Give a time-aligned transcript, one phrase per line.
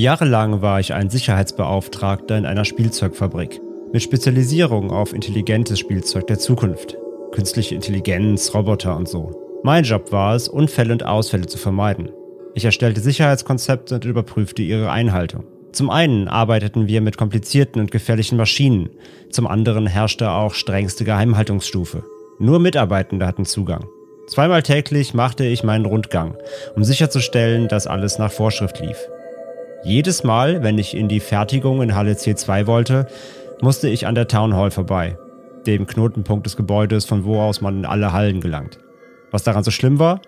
[0.00, 3.60] Jahrelang war ich ein Sicherheitsbeauftragter in einer Spielzeugfabrik
[3.92, 6.96] mit Spezialisierung auf intelligentes Spielzeug der Zukunft.
[7.32, 9.60] Künstliche Intelligenz, Roboter und so.
[9.62, 12.08] Mein Job war es, Unfälle und Ausfälle zu vermeiden.
[12.54, 15.44] Ich erstellte Sicherheitskonzepte und überprüfte ihre Einhaltung.
[15.70, 18.88] Zum einen arbeiteten wir mit komplizierten und gefährlichen Maschinen,
[19.28, 22.04] zum anderen herrschte auch strengste Geheimhaltungsstufe.
[22.38, 23.84] Nur Mitarbeitende hatten Zugang.
[24.28, 26.38] Zweimal täglich machte ich meinen Rundgang,
[26.74, 28.96] um sicherzustellen, dass alles nach Vorschrift lief.
[29.82, 33.06] Jedes Mal, wenn ich in die Fertigung in Halle C2 wollte,
[33.62, 35.16] musste ich an der Town Hall vorbei,
[35.66, 38.78] dem Knotenpunkt des Gebäudes, von wo aus man in alle Hallen gelangt.
[39.30, 40.20] Was daran so schlimm war?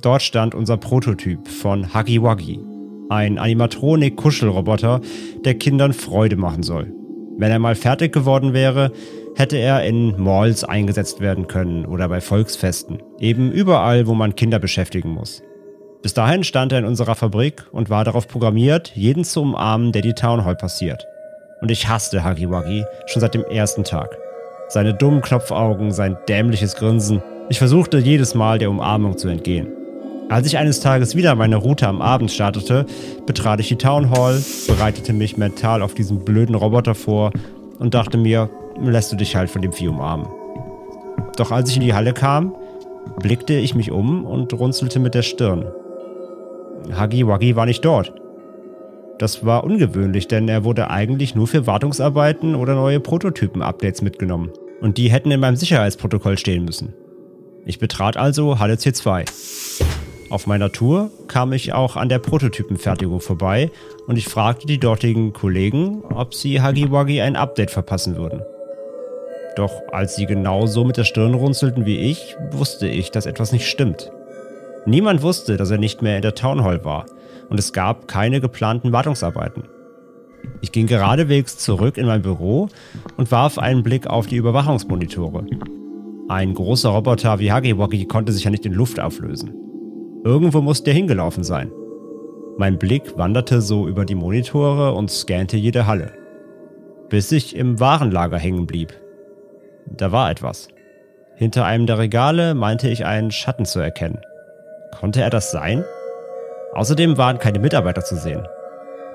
[0.00, 2.60] Dort stand unser Prototyp von Huggy Wuggy,
[3.08, 5.00] ein Animatronik-Kuschelroboter,
[5.44, 6.92] der Kindern Freude machen soll.
[7.36, 8.92] Wenn er mal fertig geworden wäre,
[9.34, 14.60] hätte er in Malls eingesetzt werden können oder bei Volksfesten, eben überall, wo man Kinder
[14.60, 15.42] beschäftigen muss.
[16.04, 20.02] Bis dahin stand er in unserer Fabrik und war darauf programmiert, jeden zu umarmen, der
[20.02, 21.06] die Town Hall passiert.
[21.62, 24.14] Und ich hasste Wuggy schon seit dem ersten Tag.
[24.68, 27.22] Seine dummen Knopfaugen, sein dämliches Grinsen.
[27.48, 29.68] Ich versuchte jedes Mal der Umarmung zu entgehen.
[30.28, 32.84] Als ich eines Tages wieder meine Route am Abend startete,
[33.24, 37.32] betrat ich die Town Hall, bereitete mich mental auf diesen blöden Roboter vor
[37.78, 40.26] und dachte mir, lässt du dich halt von dem Vieh umarmen.
[41.38, 42.54] Doch als ich in die Halle kam,
[43.22, 45.64] blickte ich mich um und runzelte mit der Stirn.
[46.92, 48.12] Huggy Wuggy war nicht dort.
[49.18, 54.50] Das war ungewöhnlich, denn er wurde eigentlich nur für Wartungsarbeiten oder neue Prototypen-Updates mitgenommen.
[54.80, 56.94] Und die hätten in meinem Sicherheitsprotokoll stehen müssen.
[57.64, 59.24] Ich betrat also Halle C2.
[60.30, 63.70] Auf meiner Tour kam ich auch an der Prototypenfertigung vorbei
[64.06, 68.42] und ich fragte die dortigen Kollegen, ob sie Huggy Wuggy ein Update verpassen würden.
[69.56, 73.52] Doch als sie genau so mit der Stirn runzelten wie ich, wusste ich, dass etwas
[73.52, 74.10] nicht stimmt.
[74.86, 77.06] Niemand wusste, dass er nicht mehr in der Town Hall war
[77.48, 79.64] und es gab keine geplanten Wartungsarbeiten.
[80.60, 82.68] Ich ging geradewegs zurück in mein Büro
[83.16, 85.46] und warf einen Blick auf die Überwachungsmonitore.
[86.28, 89.54] Ein großer Roboter wie Wuggy konnte sich ja nicht in Luft auflösen.
[90.24, 91.70] Irgendwo musste er hingelaufen sein.
[92.56, 96.12] Mein Blick wanderte so über die Monitore und scannte jede Halle.
[97.08, 98.92] Bis ich im Warenlager hängen blieb.
[99.86, 100.68] Da war etwas.
[101.36, 104.20] Hinter einem der Regale meinte ich einen Schatten zu erkennen.
[105.00, 105.84] Konnte er das sein?
[106.72, 108.46] Außerdem waren keine Mitarbeiter zu sehen.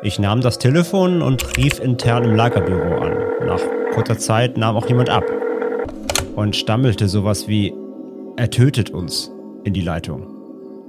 [0.02, 3.18] Ich nahm das Telefon und rief intern im Lagerbüro an.
[3.46, 3.60] Nach
[3.94, 5.26] kurzer Zeit nahm auch jemand ab
[6.36, 7.74] und stammelte sowas wie
[8.38, 9.32] Er tötet uns
[9.66, 10.28] in die Leitung.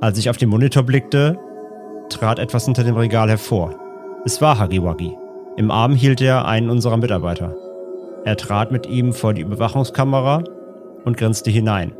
[0.01, 1.39] Als ich auf den Monitor blickte,
[2.09, 3.75] trat etwas hinter dem Regal hervor.
[4.25, 5.17] Es war Hagiwagi.
[5.57, 7.57] Im Arm hielt er einen unserer Mitarbeiter.
[8.25, 10.45] Er trat mit ihm vor die Überwachungskamera
[11.05, 11.93] und grinste hinein.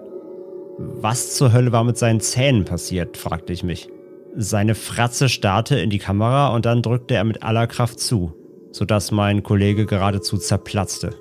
[0.83, 3.91] Was zur Hölle war mit seinen Zähnen passiert, fragte ich mich.
[4.35, 8.33] Seine Fratze starrte in die Kamera und dann drückte er mit aller Kraft zu,
[8.73, 11.15] sodass mein Kollege geradezu zerplatzte.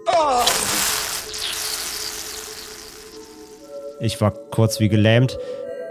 [3.99, 5.37] Ich war kurz wie gelähmt,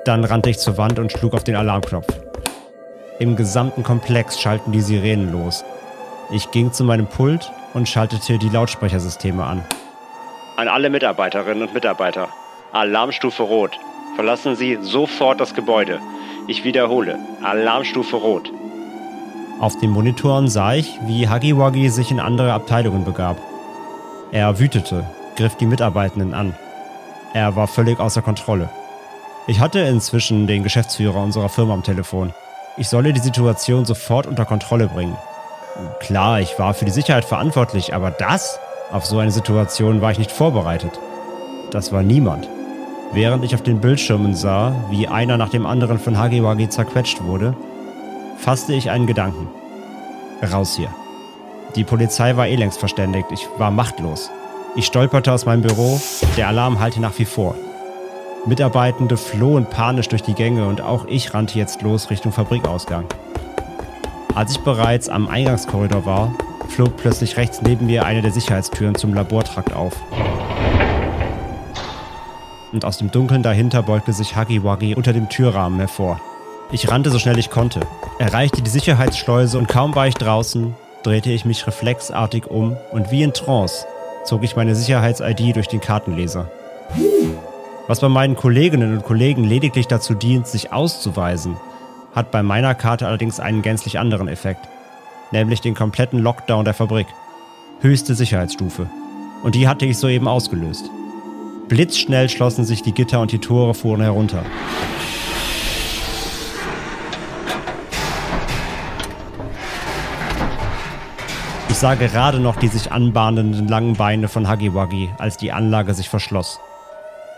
[0.07, 2.07] dann rannte ich zur Wand und schlug auf den Alarmknopf.
[3.19, 5.63] Im gesamten Komplex schalten die Sirenen los.
[6.31, 9.63] Ich ging zu meinem Pult und schaltete die Lautsprechersysteme an.
[10.57, 12.29] An alle Mitarbeiterinnen und Mitarbeiter.
[12.73, 13.79] Alarmstufe Rot.
[14.15, 16.01] Verlassen Sie sofort das Gebäude.
[16.49, 17.19] Ich wiederhole.
[17.43, 18.51] Alarmstufe Rot.
[19.59, 23.39] Auf den Monitoren sah ich, wie Wuggy sich in andere Abteilungen begab.
[24.33, 25.05] Er wütete,
[25.37, 26.55] griff die Mitarbeitenden an.
[27.33, 28.69] Er war völlig außer Kontrolle.
[29.47, 32.35] Ich hatte inzwischen den Geschäftsführer unserer Firma am Telefon.
[32.77, 35.17] Ich solle die Situation sofort unter Kontrolle bringen.
[36.01, 38.61] Klar, ich war für die Sicherheit verantwortlich, aber das?
[38.93, 41.01] Auf so eine Situation war ich nicht vorbereitet.
[41.71, 42.49] Das war niemand.
[43.13, 47.57] Während ich auf den Bildschirmen sah, wie einer nach dem anderen von Hagiwagi zerquetscht wurde,
[48.37, 49.49] fasste ich einen Gedanken.
[50.43, 50.91] Raus hier.
[51.75, 54.31] Die Polizei war eh längst verständigt, ich war machtlos.
[54.77, 55.99] Ich stolperte aus meinem Büro,
[56.37, 57.55] der Alarm hallte nach wie vor.
[58.47, 63.07] Mitarbeitende flohen panisch durch die Gänge und auch ich rannte jetzt los Richtung Fabrikausgang.
[64.35, 66.35] Als ich bereits am Eingangskorridor war,
[66.69, 69.95] flog plötzlich rechts neben mir eine der Sicherheitstüren zum Labortrakt auf.
[72.73, 76.21] Und aus dem Dunkeln dahinter beugte sich Huggy Wuggy unter dem Türrahmen hervor.
[76.71, 77.81] Ich rannte so schnell ich konnte,
[78.19, 83.23] erreichte die Sicherheitsschleuse und kaum war ich draußen, drehte ich mich reflexartig um und wie
[83.23, 83.87] in Trance
[84.25, 86.51] zog ich meine Sicherheits-ID durch den Kartenleser.
[87.87, 91.57] Was bei meinen Kolleginnen und Kollegen lediglich dazu dient, sich auszuweisen,
[92.15, 94.69] hat bei meiner Karte allerdings einen gänzlich anderen Effekt,
[95.33, 97.07] nämlich den kompletten Lockdown der Fabrik.
[97.81, 98.91] Höchste Sicherheitsstufe.
[99.43, 100.91] Und die hatte ich soeben ausgelöst.
[101.69, 104.43] Blitzschnell schlossen sich die Gitter und die Tore fuhren herunter.
[111.69, 116.09] Ich sah gerade noch die sich anbahnenden langen Beine von Wuggy, als die Anlage sich
[116.09, 116.59] verschloss.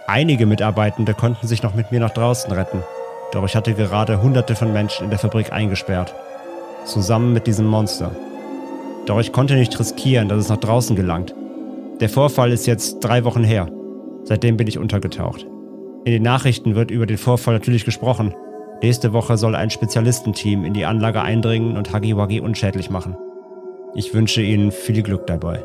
[0.06, 2.82] Einige Mitarbeitende konnten sich noch mit mir nach draußen retten,
[3.32, 6.14] doch ich hatte gerade hunderte von Menschen in der Fabrik eingesperrt.
[6.84, 8.12] Zusammen mit diesem Monster.
[9.06, 11.34] Doch ich konnte nicht riskieren, dass es nach draußen gelangt.
[12.00, 13.68] Der Vorfall ist jetzt drei Wochen her.
[14.24, 15.46] Seitdem bin ich untergetaucht.
[16.04, 18.34] In den Nachrichten wird über den Vorfall natürlich gesprochen.
[18.82, 23.16] Nächste Woche soll ein Spezialistenteam in die Anlage eindringen und Wuggy unschädlich machen.
[23.94, 25.62] Ich wünsche Ihnen viel Glück dabei.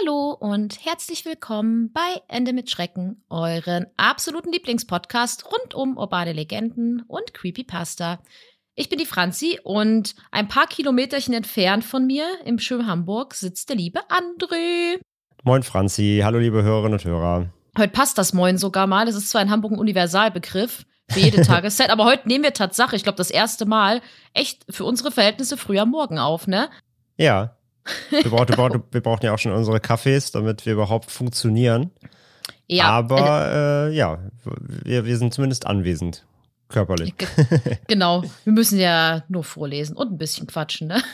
[0.00, 7.02] Hallo und herzlich willkommen bei Ende mit Schrecken, euren absoluten Lieblingspodcast rund um urbane Legenden
[7.08, 8.18] und Creepypasta.
[8.74, 13.68] Ich bin die Franzi und ein paar Kilometerchen entfernt von mir im schönen Hamburg sitzt
[13.68, 14.98] der liebe André.
[15.44, 17.50] Moin Franzi, hallo liebe Hörerinnen und Hörer.
[17.76, 19.04] Heute passt das Moin sogar mal.
[19.04, 22.96] Das ist zwar in Hamburg ein Universalbegriff für jede Tageszeit, aber heute nehmen wir Tatsache,
[22.96, 24.00] ich glaube, das erste Mal
[24.32, 26.70] echt für unsere Verhältnisse früher Morgen auf, ne?
[27.18, 27.58] Ja.
[28.10, 31.90] Wir, brauchen, wir, brauchen, wir brauchen ja auch schon unsere Kaffees, damit wir überhaupt funktionieren.
[32.68, 32.84] Ja.
[32.86, 34.18] Aber äh, ja,
[34.84, 36.24] wir, wir sind zumindest anwesend.
[36.68, 37.14] Körperlich.
[37.18, 37.28] Ge
[37.86, 38.24] genau.
[38.44, 41.02] Wir müssen ja nur vorlesen und ein bisschen quatschen, ne?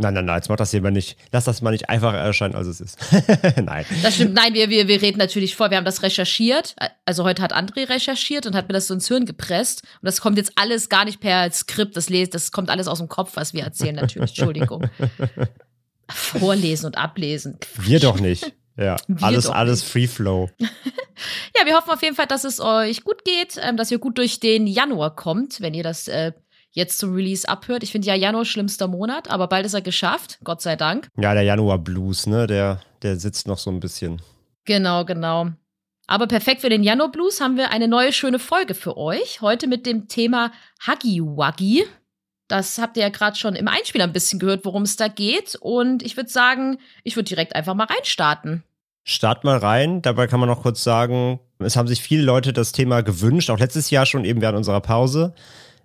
[0.00, 1.18] Nein, nein, nein, jetzt mach das hier mal nicht.
[1.32, 2.98] Lass das mal nicht einfacher erscheinen, als es ist.
[3.60, 3.84] nein.
[4.00, 4.32] Das stimmt.
[4.32, 5.70] Nein, wir, wir, wir reden natürlich vor.
[5.70, 6.76] Wir haben das recherchiert.
[7.04, 9.82] Also heute hat André recherchiert und hat mir das so ins Hirn gepresst.
[10.00, 11.96] Und das kommt jetzt alles gar nicht per Skript.
[11.96, 14.38] Das, lest, das kommt alles aus dem Kopf, was wir erzählen, natürlich.
[14.38, 14.88] Entschuldigung.
[16.10, 17.58] Vorlesen und ablesen.
[17.78, 18.52] Wir doch nicht.
[18.76, 19.82] Ja, Wir alles, alles.
[19.82, 20.50] Free Flow.
[21.58, 24.18] Ja, wir hoffen auf jeden Fall, dass es euch gut geht, ähm, dass ihr gut
[24.18, 26.30] durch den Januar kommt, wenn ihr das äh,
[26.70, 27.82] jetzt zum Release abhört.
[27.82, 31.08] Ich finde ja Januar schlimmster Monat, aber bald ist er geschafft, Gott sei Dank.
[31.16, 34.22] Ja, der Januar Blues, ne, der, der sitzt noch so ein bisschen.
[34.64, 35.48] Genau, genau.
[36.06, 39.40] Aber perfekt für den Januar Blues haben wir eine neue schöne Folge für euch.
[39.40, 40.52] Heute mit dem Thema
[40.86, 41.84] Huggy Wuggy.
[42.48, 45.54] Das habt ihr ja gerade schon im Einspieler ein bisschen gehört, worum es da geht.
[45.60, 48.64] Und ich würde sagen, ich würde direkt einfach mal reinstarten.
[49.04, 50.02] Start mal rein.
[50.02, 53.58] Dabei kann man noch kurz sagen, es haben sich viele Leute das Thema gewünscht, auch
[53.58, 55.34] letztes Jahr schon eben während unserer Pause,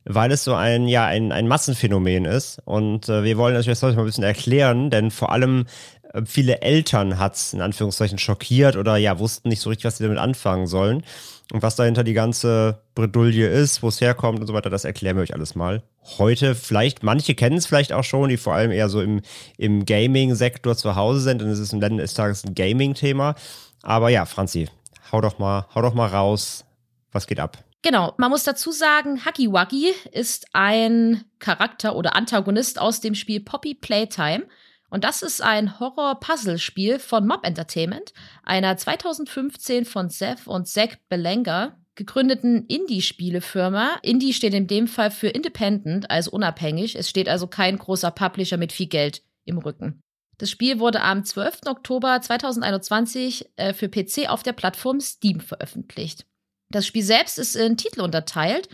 [0.06, 2.62] weil es so ein, ja, ein, ein Massenphänomen ist.
[2.66, 5.66] Und äh, wir wollen natürlich das heute mal ein bisschen erklären, denn vor allem
[6.14, 9.98] äh, viele Eltern hat es in Anführungszeichen schockiert oder ja, wussten nicht so richtig, was
[9.98, 11.04] sie damit anfangen sollen.
[11.52, 15.18] Und was dahinter die ganze Bredouille ist, wo es herkommt und so weiter, das erklären
[15.18, 15.84] wir euch alles mal.
[16.18, 19.22] Heute vielleicht, manche kennen es vielleicht auch schon, die vor allem eher so im,
[19.58, 23.36] im Gaming-Sektor zu Hause sind, denn es ist im Ende des Tages ein Gaming-Thema.
[23.82, 24.70] Aber ja, Franzi,
[25.12, 26.66] hau doch mal, hau doch mal raus.
[27.12, 27.58] Was geht ab?
[27.84, 33.42] Genau, man muss dazu sagen, Huggy Wuggy ist ein Charakter oder Antagonist aus dem Spiel
[33.42, 34.46] Poppy Playtime.
[34.90, 41.78] Und das ist ein Horror-Puzzle-Spiel von Mob Entertainment, einer 2015 von Seth und Zach Belenga
[41.96, 43.98] gegründeten Indie-Spielefirma.
[44.02, 46.96] Indie steht in dem Fall für Independent, also unabhängig.
[46.96, 50.02] Es steht also kein großer Publisher mit viel Geld im Rücken.
[50.38, 51.62] Das Spiel wurde am 12.
[51.68, 56.26] Oktober 2021 äh, für PC auf der Plattform Steam veröffentlicht.
[56.70, 58.68] Das Spiel selbst ist in Titel unterteilt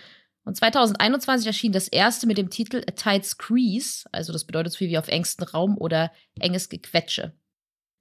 [0.46, 4.78] und 2021 erschien das erste mit dem Titel A Tight Squeeze, also das bedeutet so
[4.78, 7.34] viel wie auf engstem Raum oder enges Gequetsche.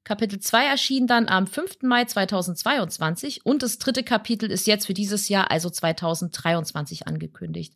[0.09, 1.83] Kapitel 2 erschien dann am 5.
[1.83, 7.75] Mai 2022 und das dritte Kapitel ist jetzt für dieses Jahr, also 2023, angekündigt.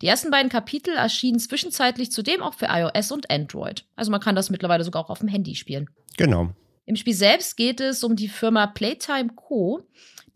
[0.00, 3.84] Die ersten beiden Kapitel erschienen zwischenzeitlich zudem auch für iOS und Android.
[3.96, 5.90] Also man kann das mittlerweile sogar auch auf dem Handy spielen.
[6.16, 6.54] Genau.
[6.86, 9.86] Im Spiel selbst geht es um die Firma Playtime Co.,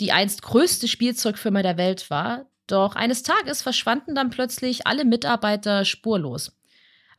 [0.00, 2.44] die einst größte Spielzeugfirma der Welt war.
[2.66, 6.52] Doch eines Tages verschwanden dann plötzlich alle Mitarbeiter spurlos.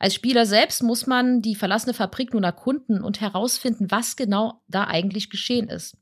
[0.04, 4.84] Als Spieler selbst muss man die verlassene Fabrik nun erkunden und herausfinden, was genau da
[4.84, 5.96] eigentlich geschehen ist.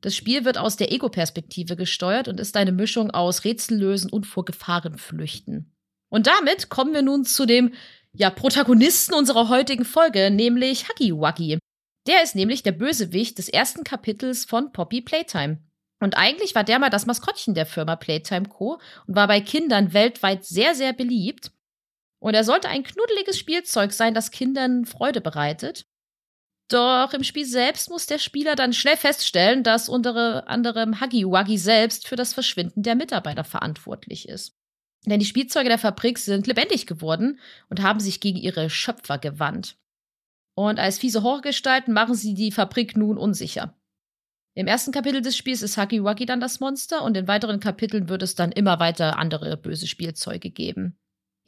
[0.00, 4.46] Das Spiel wird aus der Ego-Perspektive gesteuert und ist eine Mischung aus Rätsellösen und vor
[4.46, 5.74] Gefahren flüchten.
[6.08, 7.74] Und damit kommen wir nun zu dem
[8.14, 11.58] ja, Protagonisten unserer heutigen Folge, nämlich Huggy Wuggy.
[12.06, 15.58] Der ist nämlich der Bösewicht des ersten Kapitels von Poppy Playtime.
[16.00, 18.80] Und eigentlich war der mal das Maskottchen der Firma Playtime Co.
[19.06, 21.50] und war bei Kindern weltweit sehr, sehr beliebt.
[22.20, 25.86] Und er sollte ein knuddeliges Spielzeug sein, das Kindern Freude bereitet.
[26.68, 31.56] Doch im Spiel selbst muss der Spieler dann schnell feststellen, dass unter anderem Huggy Wuggy
[31.56, 34.54] selbst für das Verschwinden der Mitarbeiter verantwortlich ist.
[35.06, 39.78] Denn die Spielzeuge der Fabrik sind lebendig geworden und haben sich gegen ihre Schöpfer gewandt.
[40.54, 43.78] Und als fiese Horrorgestalten machen sie die Fabrik nun unsicher.
[44.54, 48.08] Im ersten Kapitel des Spiels ist Huggy Wuggy dann das Monster und in weiteren Kapiteln
[48.08, 50.98] wird es dann immer weiter andere böse Spielzeuge geben.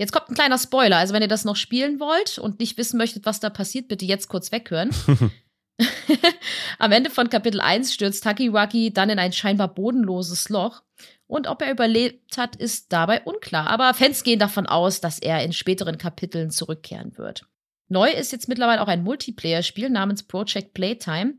[0.00, 0.96] Jetzt kommt ein kleiner Spoiler.
[0.96, 4.06] Also, wenn ihr das noch spielen wollt und nicht wissen möchtet, was da passiert, bitte
[4.06, 4.88] jetzt kurz weghören.
[6.78, 10.80] Am Ende von Kapitel 1 stürzt Takiwaki dann in ein scheinbar bodenloses Loch.
[11.26, 13.66] Und ob er überlebt hat, ist dabei unklar.
[13.66, 17.44] Aber Fans gehen davon aus, dass er in späteren Kapiteln zurückkehren wird.
[17.88, 21.34] Neu ist jetzt mittlerweile auch ein Multiplayer-Spiel namens Project Playtime.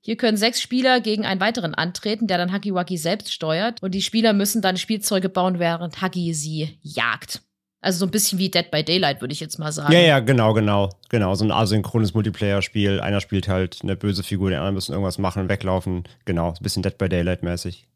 [0.00, 3.82] Hier können sechs Spieler gegen einen weiteren antreten, der dann Hakiwaki selbst steuert.
[3.82, 7.42] Und die Spieler müssen dann Spielzeuge bauen, während Haki sie jagt.
[7.86, 9.92] Also so ein bisschen wie Dead by Daylight, würde ich jetzt mal sagen.
[9.92, 10.90] Ja, ja, genau, genau.
[11.08, 12.98] Genau, so ein asynchrones Multiplayer-Spiel.
[12.98, 16.02] Einer spielt halt eine böse Figur, die anderen müssen irgendwas machen, weglaufen.
[16.24, 17.86] Genau, ein bisschen Dead by Daylight-mäßig.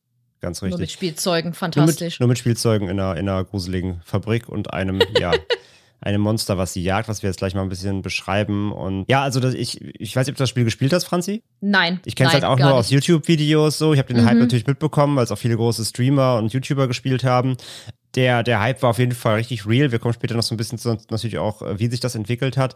[0.40, 0.70] Ganz richtig.
[0.70, 1.98] Nur mit Spielzeugen, fantastisch.
[1.98, 5.32] Nur mit, nur mit Spielzeugen in einer, in einer gruseligen Fabrik und einem, ja,
[6.00, 8.70] einem Monster, was sie jagt, was wir jetzt gleich mal ein bisschen beschreiben.
[8.70, 11.42] Und ja, also das, ich, ich weiß nicht, ob du das Spiel gespielt hast, Franzi.
[11.60, 11.98] Nein.
[12.04, 12.76] Ich kenne es halt auch nur nicht.
[12.76, 13.92] aus YouTube-Videos so.
[13.92, 14.28] Ich habe den mhm.
[14.28, 17.56] Hype natürlich mitbekommen, weil es auch viele große Streamer und YouTuber gespielt haben.
[18.16, 19.92] Der, der Hype war auf jeden Fall richtig real.
[19.92, 22.56] Wir kommen später noch so ein bisschen zu natürlich auch, äh, wie sich das entwickelt
[22.56, 22.74] hat.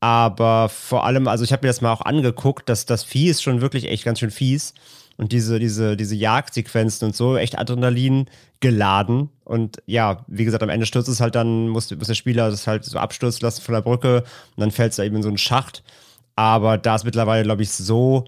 [0.00, 3.42] Aber vor allem, also ich habe mir das mal auch angeguckt, dass das Vieh ist
[3.42, 4.74] schon wirklich echt ganz schön fies
[5.20, 8.24] und diese, diese, diese Jagdsequenzen und so, echt Adrenalin
[8.60, 9.28] geladen.
[9.44, 12.66] Und ja, wie gesagt, am Ende stürzt es halt dann, muss, muss der Spieler das
[12.66, 14.22] halt so abstürzen lassen von der Brücke
[14.56, 15.82] und dann fällt es da eben in so einen Schacht.
[16.36, 18.24] Aber da es mittlerweile, glaube ich, so,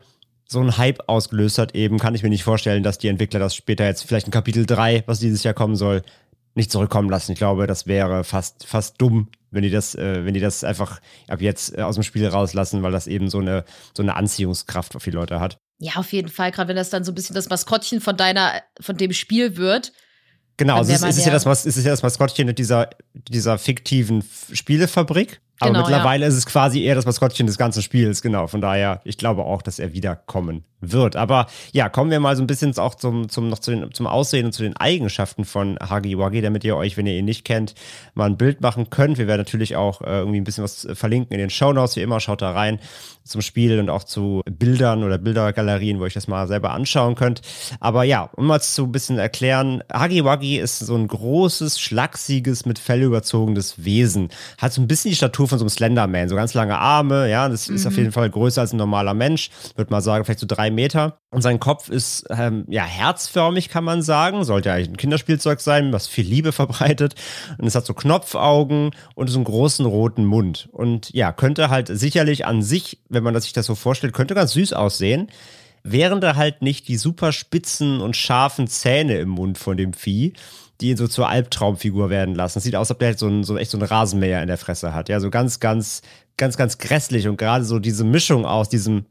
[0.46, 3.56] so ein Hype ausgelöst hat, eben, kann ich mir nicht vorstellen, dass die Entwickler das
[3.56, 6.02] später jetzt vielleicht in Kapitel 3, was dieses Jahr kommen soll,
[6.54, 7.32] nicht zurückkommen lassen.
[7.32, 11.00] Ich glaube, das wäre fast, fast dumm, wenn die das, äh, wenn die das einfach
[11.28, 14.96] ab jetzt äh, aus dem Spiel rauslassen, weil das eben so eine, so eine Anziehungskraft
[14.96, 15.58] auf die Leute hat.
[15.78, 18.62] Ja, auf jeden Fall, gerade wenn das dann so ein bisschen das Maskottchen von deiner,
[18.80, 19.92] von dem Spiel wird.
[20.56, 25.40] Genau, also es, ist ja das, es ist ja das Maskottchen dieser, dieser fiktiven Spielefabrik.
[25.62, 26.28] Aber genau, mittlerweile ja.
[26.28, 28.46] ist es quasi eher das Maskottchen des ganzen Spiels, genau.
[28.46, 31.16] Von daher, ich glaube auch, dass er wiederkommen wird.
[31.16, 34.06] Aber ja, kommen wir mal so ein bisschen auch zum, zum, noch zu den, zum
[34.06, 37.44] Aussehen und zu den Eigenschaften von Hagi Wagi, damit ihr euch, wenn ihr ihn nicht
[37.44, 37.74] kennt,
[38.14, 39.18] mal ein Bild machen könnt.
[39.18, 42.02] Wir werden natürlich auch äh, irgendwie ein bisschen was verlinken in den Show Notes, wie
[42.02, 42.20] immer.
[42.20, 42.80] Schaut da rein
[43.24, 47.14] zum Spiel und auch zu Bildern oder Bildergalerien, wo ihr euch das mal selber anschauen
[47.14, 47.40] könnt.
[47.78, 52.66] Aber ja, um mal zu ein bisschen erklären, Hagi Wagi ist so ein großes, schlachsiges,
[52.66, 54.30] mit Fell überzogenes Wesen.
[54.58, 57.48] Hat so ein bisschen die Statur von so einem Slenderman, so ganz lange Arme, ja,
[57.48, 57.76] das mhm.
[57.76, 57.98] ist auf mhm.
[57.98, 59.50] jeden Fall größer als ein normaler Mensch.
[59.76, 61.18] Würde mal sagen, vielleicht so drei Meter.
[61.30, 64.44] Und sein Kopf ist ähm, ja herzförmig, kann man sagen.
[64.44, 67.14] Sollte eigentlich ein Kinderspielzeug sein, was viel Liebe verbreitet.
[67.58, 70.68] Und es hat so Knopfaugen und so einen großen roten Mund.
[70.72, 74.52] Und ja, könnte halt sicherlich an sich, wenn man sich das so vorstellt, könnte ganz
[74.52, 75.28] süß aussehen.
[75.84, 80.32] Wären da halt nicht die super spitzen und scharfen Zähne im Mund von dem Vieh,
[80.82, 82.58] die ihn so zur Albtraumfigur werden lassen.
[82.58, 84.48] Es sieht aus, als ob der halt so, ein, so echt so einen Rasenmäher in
[84.48, 85.08] der Fresse hat.
[85.08, 86.02] Ja, so ganz, ganz,
[86.36, 89.06] ganz, ganz grässlich und gerade so diese Mischung aus diesem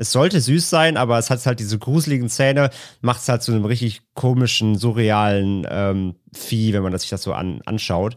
[0.00, 2.70] es sollte süß sein, aber es hat halt diese gruseligen Zähne,
[3.02, 7.22] macht es halt zu einem richtig komischen, surrealen ähm, Vieh, wenn man das sich das
[7.22, 8.16] so an, anschaut.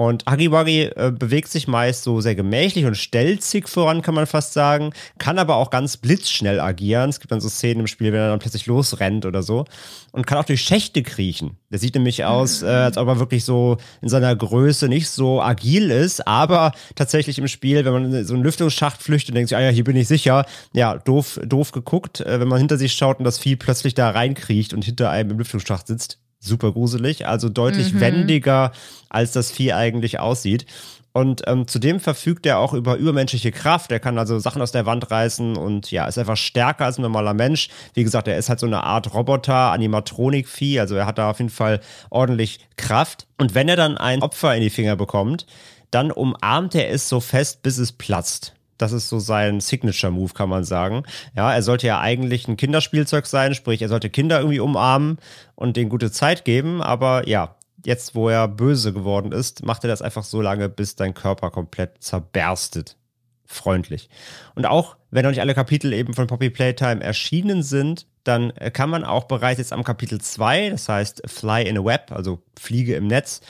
[0.00, 4.54] Und Hagiwagi äh, bewegt sich meist so sehr gemächlich und stelzig voran, kann man fast
[4.54, 7.10] sagen, kann aber auch ganz blitzschnell agieren.
[7.10, 9.66] Es gibt dann so Szenen im Spiel, wenn er dann plötzlich losrennt oder so.
[10.12, 11.58] Und kann auch durch Schächte kriechen.
[11.68, 15.42] Der sieht nämlich aus, äh, als ob er wirklich so in seiner Größe nicht so
[15.42, 19.50] agil ist, aber tatsächlich im Spiel, wenn man in so einen Lüftungsschacht flüchtet und denkt
[19.50, 22.78] sich, ah ja, hier bin ich sicher, ja, doof, doof geguckt, äh, wenn man hinter
[22.78, 26.72] sich schaut und das Vieh plötzlich da reinkriecht und hinter einem im Lüftungsschacht sitzt super
[26.72, 28.00] gruselig, also deutlich mhm.
[28.00, 28.72] wendiger,
[29.08, 30.66] als das Vieh eigentlich aussieht.
[31.12, 33.90] Und ähm, zudem verfügt er auch über übermenschliche Kraft.
[33.90, 37.02] Er kann also Sachen aus der Wand reißen und ja, ist einfach stärker als ein
[37.02, 37.68] normaler Mensch.
[37.94, 40.78] Wie gesagt, er ist halt so eine Art Roboter, Animatronik-Vieh.
[40.78, 41.80] Also er hat da auf jeden Fall
[42.10, 43.26] ordentlich Kraft.
[43.38, 45.46] Und wenn er dann ein Opfer in die Finger bekommt,
[45.90, 48.54] dann umarmt er es so fest, bis es platzt.
[48.80, 51.02] Das ist so sein Signature-Move, kann man sagen.
[51.36, 55.18] Ja, er sollte ja eigentlich ein Kinderspielzeug sein, sprich, er sollte Kinder irgendwie umarmen
[55.54, 59.88] und denen gute Zeit geben, aber ja, jetzt, wo er böse geworden ist, macht er
[59.88, 62.96] das einfach so lange, bis dein Körper komplett zerberstet.
[63.44, 64.08] Freundlich.
[64.54, 68.90] Und auch wenn noch nicht alle Kapitel eben von Poppy Playtime erschienen sind, dann kann
[68.90, 72.94] man auch bereits jetzt am Kapitel 2, das heißt Fly in a Web, also Fliege
[72.94, 73.40] im Netz,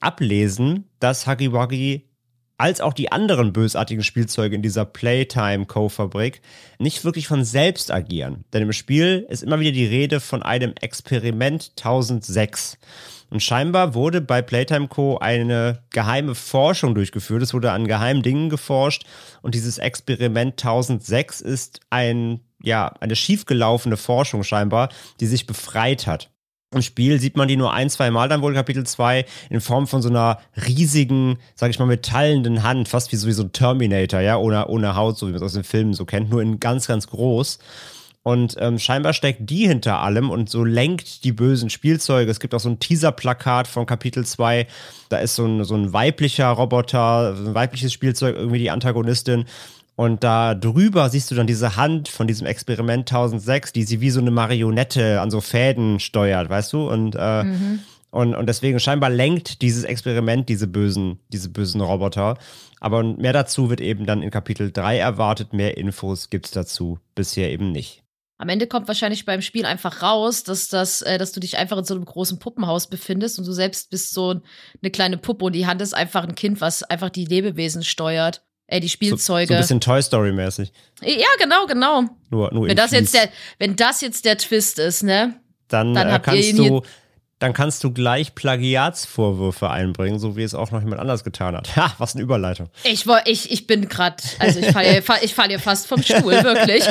[0.00, 2.07] ablesen, dass Huggy Wuggy
[2.58, 6.42] als auch die anderen bösartigen Spielzeuge in dieser Playtime Co-Fabrik
[6.78, 8.44] nicht wirklich von selbst agieren.
[8.52, 12.78] Denn im Spiel ist immer wieder die Rede von einem Experiment 1006.
[13.30, 15.18] Und scheinbar wurde bei Playtime Co.
[15.18, 17.42] eine geheime Forschung durchgeführt.
[17.42, 19.04] Es wurde an geheimen Dingen geforscht.
[19.42, 24.88] Und dieses Experiment 1006 ist ein, ja, eine schiefgelaufene Forschung scheinbar,
[25.20, 26.30] die sich befreit hat.
[26.74, 29.86] Im Spiel sieht man die nur ein, zwei Mal dann wohl Kapitel 2 in Form
[29.86, 33.52] von so einer riesigen, sag ich mal, metallenden Hand, fast wie so, wie so ein
[33.52, 36.42] Terminator, ja, ohne, ohne Haut, so wie man es aus den Filmen so kennt, nur
[36.42, 37.58] in ganz, ganz groß.
[38.22, 42.30] Und ähm, scheinbar steckt die hinter allem und so lenkt die bösen Spielzeuge.
[42.30, 44.66] Es gibt auch so ein Teaser-Plakat von Kapitel 2.
[45.08, 49.46] Da ist so ein, so ein weiblicher Roboter, ein weibliches Spielzeug, irgendwie die Antagonistin.
[49.98, 54.10] Und da drüber siehst du dann diese Hand von diesem Experiment 1006, die sie wie
[54.10, 56.88] so eine Marionette an so Fäden steuert, weißt du?
[56.88, 57.80] Und, äh, mhm.
[58.12, 62.38] und, und deswegen scheinbar lenkt dieses Experiment diese bösen, diese bösen Roboter.
[62.78, 65.52] Aber mehr dazu wird eben dann in Kapitel 3 erwartet.
[65.52, 68.04] Mehr Infos gibt es dazu bisher eben nicht.
[68.40, 71.76] Am Ende kommt wahrscheinlich beim Spiel einfach raus, dass, das, äh, dass du dich einfach
[71.76, 74.40] in so einem großen Puppenhaus befindest und du selbst bist so
[74.80, 78.44] eine kleine Puppe und die Hand ist einfach ein Kind, was einfach die Lebewesen steuert.
[78.70, 79.46] Äh, die Spielzeuge.
[79.46, 80.72] So, so ein bisschen Toy Story-mäßig.
[81.02, 82.02] Ja, genau, genau.
[82.28, 85.40] Nur, nur wenn, das jetzt der, wenn das jetzt der Twist ist, ne?
[85.68, 86.82] Dann, dann äh, kannst du.
[87.40, 91.76] Dann kannst du gleich Plagiatsvorwürfe einbringen, so wie es auch noch jemand anders getan hat.
[91.76, 92.68] Ha, was eine Überleitung.
[92.82, 96.84] Ich, ich, ich bin gerade, also ich falle ich fall hier fast vom Stuhl, wirklich.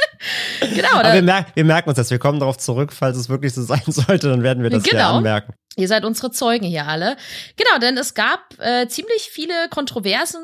[0.60, 0.92] genau.
[0.92, 2.10] Aber wir, mer wir, merken uns das.
[2.12, 4.96] Wir kommen darauf zurück, falls es wirklich so sein sollte, dann werden wir das genau.
[4.96, 5.54] hier anmerken.
[5.76, 7.16] Ihr seid unsere Zeugen hier alle.
[7.56, 10.42] Genau, denn es gab äh, ziemlich viele Kontroversen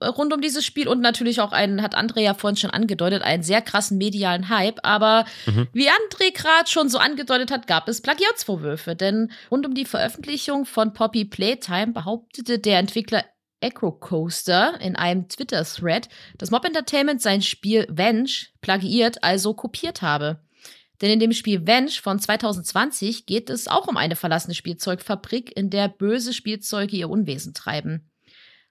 [0.00, 3.22] äh, rund um dieses Spiel und natürlich auch einen, hat André ja vorhin schon angedeutet,
[3.22, 4.80] einen sehr krassen medialen Hype.
[4.82, 5.68] Aber mhm.
[5.72, 8.96] wie André gerade schon so angedeutet hat, gab es Plagiatsvorwürfe.
[8.96, 13.24] Denn rund um die Veröffentlichung von Poppy Playtime behauptete der Entwickler
[13.70, 18.28] Coaster in einem Twitter-Thread, dass Mob Entertainment sein Spiel Venge
[18.60, 20.43] plagiiert, also kopiert habe.
[21.04, 25.68] Denn in dem Spiel Venge von 2020 geht es auch um eine verlassene Spielzeugfabrik, in
[25.68, 28.10] der böse Spielzeuge ihr Unwesen treiben.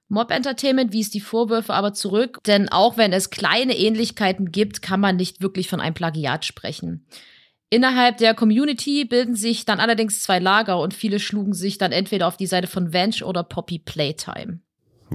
[0.07, 4.99] Mob Entertainment wies die Vorwürfe aber zurück, denn auch wenn es kleine Ähnlichkeiten gibt, kann
[4.99, 7.05] man nicht wirklich von einem Plagiat sprechen.
[7.69, 12.27] Innerhalb der Community bilden sich dann allerdings zwei Lager und viele schlugen sich dann entweder
[12.27, 14.59] auf die Seite von Venge oder Poppy Playtime.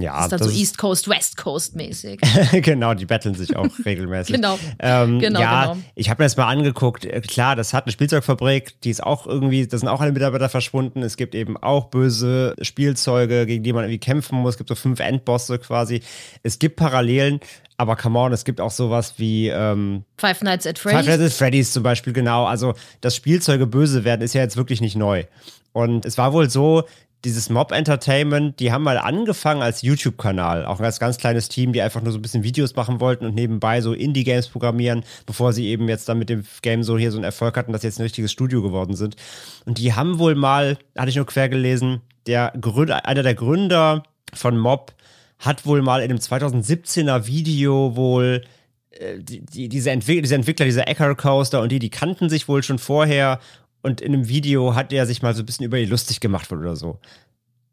[0.01, 2.19] Ja, das ist dann das so East Coast, West Coast mäßig.
[2.51, 4.35] genau, die betteln sich auch regelmäßig.
[4.35, 4.57] genau.
[4.79, 5.39] Ähm, genau.
[5.39, 5.77] Ja, genau.
[5.95, 7.05] ich habe mir das mal angeguckt.
[7.05, 10.49] Äh, klar, das hat eine Spielzeugfabrik, die ist auch irgendwie, da sind auch alle Mitarbeiter
[10.49, 11.01] verschwunden.
[11.03, 14.55] Es gibt eben auch böse Spielzeuge, gegen die man irgendwie kämpfen muss.
[14.55, 16.01] Es gibt so fünf Endbosse quasi.
[16.43, 17.39] Es gibt Parallelen,
[17.77, 21.05] aber come on, es gibt auch sowas wie ähm, Five Nights at Freddy's.
[21.05, 22.45] Five Nights at Freddy's zum Beispiel, genau.
[22.45, 25.23] Also, dass Spielzeuge böse werden, ist ja jetzt wirklich nicht neu.
[25.71, 26.83] Und es war wohl so,
[27.25, 31.81] dieses Mob Entertainment, die haben mal angefangen als YouTube-Kanal, auch als ganz kleines Team, die
[31.81, 35.67] einfach nur so ein bisschen Videos machen wollten und nebenbei so Indie-Games programmieren, bevor sie
[35.67, 37.99] eben jetzt dann mit dem Game so hier so einen Erfolg hatten, dass sie jetzt
[37.99, 39.17] ein richtiges Studio geworden sind.
[39.65, 44.03] Und die haben wohl mal, hatte ich nur quer gelesen, der Gründer, einer der Gründer
[44.33, 44.93] von Mob
[45.39, 48.43] hat wohl mal in einem 2017er Video wohl
[48.91, 52.47] äh, die, die, diese, Entwickler, diese Entwickler, diese Echo Coaster und die, die kannten sich
[52.47, 53.39] wohl schon vorher
[53.81, 56.51] und in einem Video hat er sich mal so ein bisschen über die lustig gemacht
[56.51, 56.99] oder so.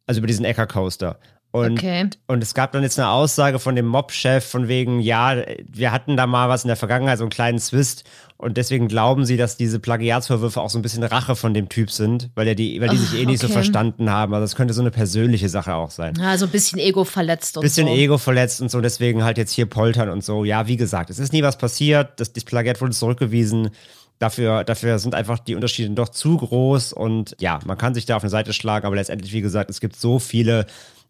[0.07, 1.19] Also über diesen Ecker Coaster.
[1.53, 2.11] Und, okay.
[2.27, 6.16] und es gab dann jetzt eine Aussage von dem Mob-Chef von wegen, ja, wir hatten
[6.16, 8.05] da mal was in der Vergangenheit, so einen kleinen Zwist.
[8.37, 11.90] Und deswegen glauben sie, dass diese Plagiatsvorwürfe auch so ein bisschen Rache von dem Typ
[11.90, 13.47] sind, weil, er die, weil die sich eh nicht okay.
[13.47, 14.35] so verstanden haben.
[14.35, 16.12] Also es könnte so eine persönliche Sache auch sein.
[16.21, 17.90] Ja, so ein bisschen Ego verletzt und bisschen so.
[17.90, 20.45] Bisschen Ego verletzt und so, deswegen halt jetzt hier poltern und so.
[20.45, 22.21] Ja, wie gesagt, es ist nie was passiert.
[22.21, 23.71] Das, das Plagiat wurde zurückgewiesen.
[24.18, 28.16] Dafür, dafür sind einfach die Unterschiede doch zu groß und ja, man kann sich da
[28.16, 30.66] auf eine Seite schlagen, aber letztendlich, wie gesagt, es gibt so viele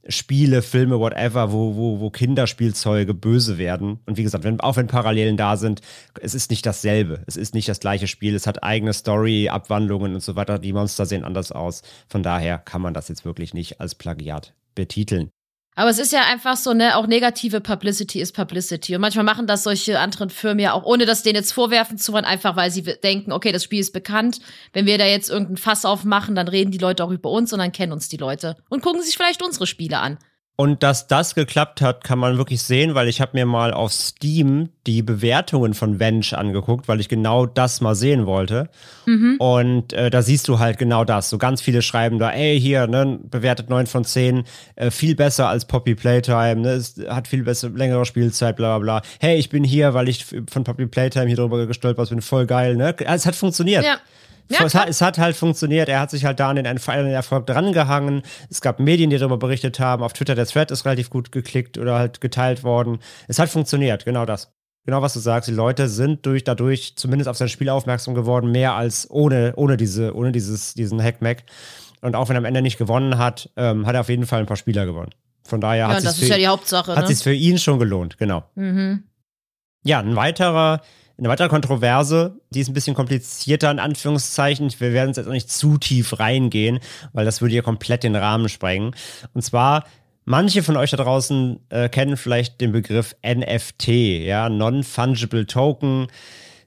[0.09, 4.01] Spiele, Filme, whatever, wo, wo, wo Kinderspielzeuge böse werden.
[4.07, 5.81] Und wie gesagt, wenn, auch wenn Parallelen da sind,
[6.21, 7.23] es ist nicht dasselbe.
[7.27, 8.35] Es ist nicht das gleiche Spiel.
[8.35, 10.59] Es hat eigene Story, Abwandlungen und so weiter.
[10.59, 11.83] Die Monster sehen anders aus.
[12.09, 15.31] Von daher kann man das jetzt wirklich nicht als Plagiat betiteln.
[15.79, 18.95] Aber es ist ja einfach so, ne, auch negative Publicity ist Publicity.
[18.95, 22.15] Und manchmal machen das solche anderen Firmen ja auch, ohne das denen jetzt vorwerfen zu
[22.15, 24.41] wollen, einfach weil sie denken, okay, das Spiel ist bekannt.
[24.73, 27.59] Wenn wir da jetzt irgendein Fass aufmachen, dann reden die Leute auch über uns und
[27.59, 30.19] dann kennen uns die Leute und gucken sich vielleicht unsere Spiele an.
[30.59, 33.93] Und dass das geklappt hat, kann man wirklich sehen, weil ich habe mir mal auf
[33.93, 38.71] Steam die Bewertungen von Venge angeguckt, weil ich genau das mal sehen wollte.
[39.05, 39.37] Mhm.
[39.39, 41.29] Und äh, da siehst du halt genau das.
[41.29, 44.45] So ganz viele schreiben da, ey, hier, ne, bewertet 9 von 10,
[44.77, 49.01] äh, viel besser als Poppy Playtime, ne, es hat viel besser, längere Spielzeit, bla bla
[49.01, 49.11] bla.
[49.21, 52.77] Hey, ich bin hier, weil ich von Poppy Playtime hier drüber gestolpert bin, voll geil,
[52.77, 52.97] ne?
[52.99, 53.85] Es hat funktioniert.
[53.85, 53.99] Ja.
[54.49, 55.89] Ja, es, hat, es hat halt funktioniert.
[55.89, 58.23] Er hat sich halt da an den Erfolg drangehangen.
[58.51, 60.03] Es gab Medien, die darüber berichtet haben.
[60.03, 62.99] Auf Twitter der Thread ist relativ gut geklickt oder halt geteilt worden.
[63.29, 64.53] Es hat funktioniert, genau das.
[64.85, 65.49] Genau, was du sagst.
[65.49, 69.77] Die Leute sind durch, dadurch zumindest auf sein Spiel aufmerksam geworden, mehr als ohne, ohne,
[69.77, 71.43] diese, ohne dieses, diesen Hackmack.
[72.03, 74.39] Und auch wenn er am Ende nicht gewonnen hat, ähm, hat er auf jeden Fall
[74.41, 75.11] ein paar Spieler gewonnen.
[75.43, 76.95] Von daher Ja, hat es ja die Hauptsache.
[76.95, 77.15] hat Ne?
[77.17, 78.45] für ihn schon gelohnt, genau.
[78.55, 79.05] Mhm.
[79.85, 80.81] Ja, ein weiterer,
[81.19, 84.73] eine weitere Kontroverse, die ist ein bisschen komplizierter in Anführungszeichen.
[84.79, 86.81] Wir werden jetzt auch nicht zu tief reingehen,
[87.13, 88.95] weil das würde ja komplett den Rahmen sprengen.
[89.33, 89.85] Und zwar,
[90.25, 96.09] manche von euch da draußen äh, kennen vielleicht den Begriff NFT, ja, Non-Fungible Token.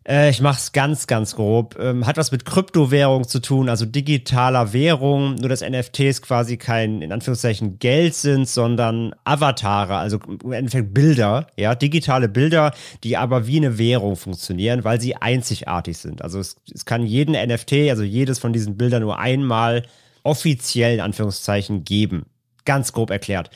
[0.10, 1.78] Äh, ich mache es ganz, ganz grob.
[1.80, 5.36] Ähm, hat was mit Kryptowährung zu tun, also digitaler Währung.
[5.36, 11.48] Nur dass NFTs quasi kein, in Anführungszeichen, Geld sind, sondern Avatare, also im Endeffekt Bilder,
[11.56, 16.24] ja, digitale Bilder, die aber wie eine Währung funktionieren, weil sie einzigartig sind.
[16.24, 19.84] Also es, es kann jeden NFT, also jedes von diesen Bildern nur einmal
[20.24, 22.26] offiziell in Anführungszeichen geben.
[22.70, 23.50] Ganz grob erklärt.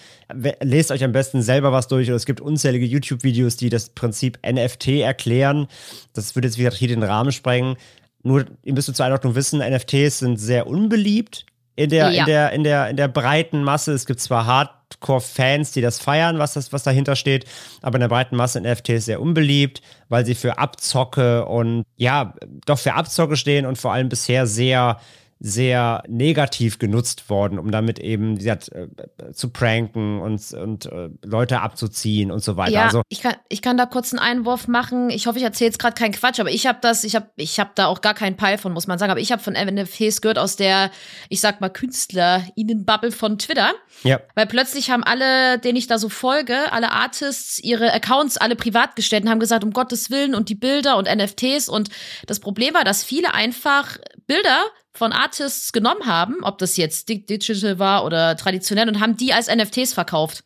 [0.60, 4.40] Lest euch am besten selber was durch oder es gibt unzählige YouTube-Videos, die das Prinzip
[4.44, 5.68] NFT erklären.
[6.14, 7.78] Das würde jetzt wieder hier den Rahmen sprengen.
[8.24, 11.46] Nur, ihr müsst zur Einordnung wissen, NFTs sind sehr unbeliebt
[11.76, 12.22] in der, Ja.
[12.22, 13.94] in der, in der, in der breiten Masse.
[13.94, 17.46] Es gibt zwar Hardcore-Fans, die das feiern, was, das, was dahinter steht,
[17.84, 22.34] aber in der breiten Masse sind NFTs sehr unbeliebt, weil sie für Abzocke und ja,
[22.66, 24.98] doch für Abzocke stehen und vor allem bisher sehr
[25.46, 28.88] sehr negativ genutzt worden, um damit eben gesagt, äh,
[29.34, 32.72] zu pranken und, und äh, Leute abzuziehen und so weiter.
[32.72, 35.10] Ja, Also ich, kann, ich kann da kurz einen Einwurf machen.
[35.10, 37.60] Ich hoffe, ich erzähle jetzt gerade keinen Quatsch, aber ich habe das, ich habe ich
[37.60, 39.12] hab da auch gar keinen Peil von, muss man sagen.
[39.12, 40.92] Aber ich habe von NFTs gehört aus der,
[41.28, 43.74] ich sag mal, Künstler-Innen-Bubble von Twitter.
[44.04, 48.56] ja, Weil plötzlich haben alle, denen ich da so folge, alle Artists, ihre Accounts alle
[48.56, 51.68] privat gestellt und haben gesagt, um Gottes Willen und die Bilder und NFTs.
[51.68, 51.90] Und
[52.28, 54.64] das Problem war, dass viele einfach Bilder
[54.96, 59.34] von Artists genommen haben, ob das jetzt di- digital war oder traditionell, und haben die
[59.34, 60.44] als NFTs verkauft.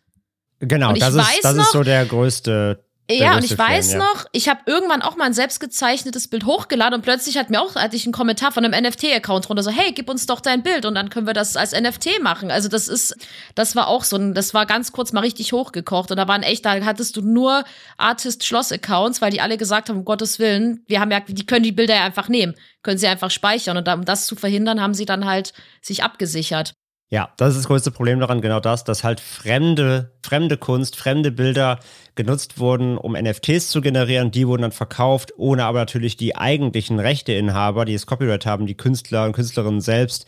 [0.60, 2.83] genau, das, weiß ist, das noch- ist so der größte.
[3.10, 4.06] Der Ja, und ich weiß Fan, ja.
[4.06, 7.76] noch, ich habe irgendwann auch mal ein selbstgezeichnetes Bild hochgeladen und plötzlich hat mir auch
[7.76, 10.86] hatte ich einen Kommentar von einem NFT-Account runter so, hey, gib uns doch dein Bild
[10.86, 12.52] und dann können wir das als NFT machen.
[12.52, 13.15] Also das ist,
[13.56, 16.43] das war auch so ein, das war ganz kurz mal richtig hochgekocht und da waren
[16.43, 17.63] echt, da hattest du nur
[17.96, 21.72] Artist-Schloss-Accounts, weil die alle gesagt haben, um Gottes Willen, wir haben ja, die können die
[21.72, 25.06] Bilder ja einfach nehmen, können sie einfach speichern und um das zu verhindern, haben sie
[25.06, 26.74] dann halt sich abgesichert.
[27.10, 31.32] Ja, das ist das größte Problem daran, genau das, dass halt fremde, fremde Kunst, fremde
[31.32, 31.80] Bilder
[32.17, 34.32] genutzt wurden, um NFTs zu generieren.
[34.32, 38.75] Die wurden dann verkauft, ohne aber natürlich die eigentlichen Rechteinhaber, die das Copyright haben, die
[38.75, 40.25] Künstler und Künstlerinnen selbst,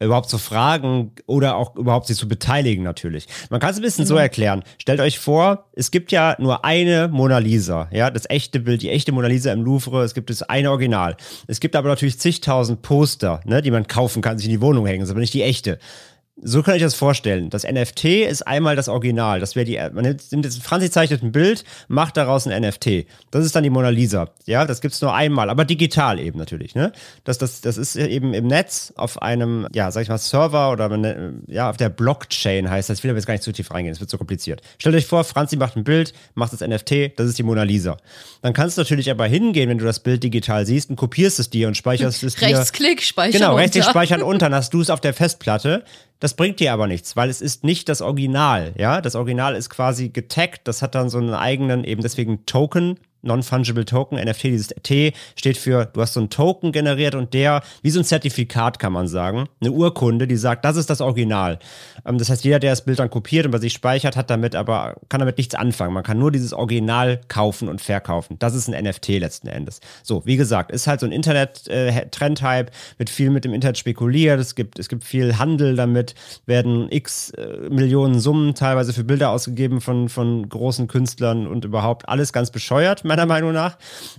[0.00, 3.26] überhaupt zu fragen oder auch überhaupt sie zu beteiligen natürlich.
[3.50, 4.62] Man kann es ein bisschen so erklären.
[4.78, 8.90] Stellt euch vor, es gibt ja nur eine Mona Lisa, ja, das echte Bild, die
[8.90, 11.16] echte Mona Lisa im Louvre, es gibt das eine Original.
[11.46, 14.86] Es gibt aber natürlich zigtausend Poster, ne, die man kaufen kann, sich in die Wohnung
[14.86, 15.78] hängen, das ist aber nicht die echte.
[16.36, 17.50] So könnt ihr euch das vorstellen.
[17.50, 19.38] Das NFT ist einmal das Original.
[19.38, 23.06] Das wäre die, man nimmt nimmt jetzt Franzi zeichnet ein Bild, macht daraus ein NFT.
[23.30, 24.30] Das ist dann die Mona Lisa.
[24.46, 26.92] Ja, das gibt's nur einmal, aber digital eben natürlich, ne?
[27.24, 30.88] Das, das, das ist eben im Netz auf einem, ja, sag ich mal, Server oder
[30.88, 32.98] man, ja, auf der Blockchain heißt das.
[32.98, 34.62] Ich will aber jetzt gar nicht zu tief reingehen, das wird so kompliziert.
[34.78, 37.98] Stellt euch vor, Franzi macht ein Bild, macht das NFT, das ist die Mona Lisa.
[38.40, 41.50] Dann kannst du natürlich aber hingehen, wenn du das Bild digital siehst und kopierst es
[41.50, 42.46] dir und speicherst es dir.
[42.46, 43.40] Rechtsklick, speichern.
[43.40, 45.84] Genau, rechtlich speichern unter, dann hast du es auf der Festplatte.
[46.22, 49.00] Das bringt dir aber nichts, weil es ist nicht das Original, ja.
[49.00, 53.84] Das Original ist quasi getaggt, das hat dann so einen eigenen, eben deswegen Token, Non-Fungible
[53.84, 57.90] Token, NFT, dieses T steht für, du hast so einen Token generiert und der, wie
[57.90, 61.58] so ein Zertifikat kann man sagen, eine Urkunde, die sagt, das ist das Original.
[62.04, 64.54] Ähm, das heißt, jeder, der das Bild dann kopiert und bei sich speichert, hat damit
[64.54, 65.94] aber, kann damit nichts anfangen.
[65.94, 68.36] Man kann nur dieses Original kaufen und verkaufen.
[68.38, 69.80] Das ist ein NFT letzten Endes.
[70.02, 74.54] So, wie gesagt, ist halt so ein Internet-Trend-Hype, wird viel mit dem Internet spekuliert, es
[74.54, 76.14] gibt, es gibt viel Handel damit,
[76.46, 82.08] werden x äh, Millionen Summen teilweise für Bilder ausgegeben von, von großen Künstlern und überhaupt
[82.08, 83.76] alles ganz bescheuert, meiner Meinung nach.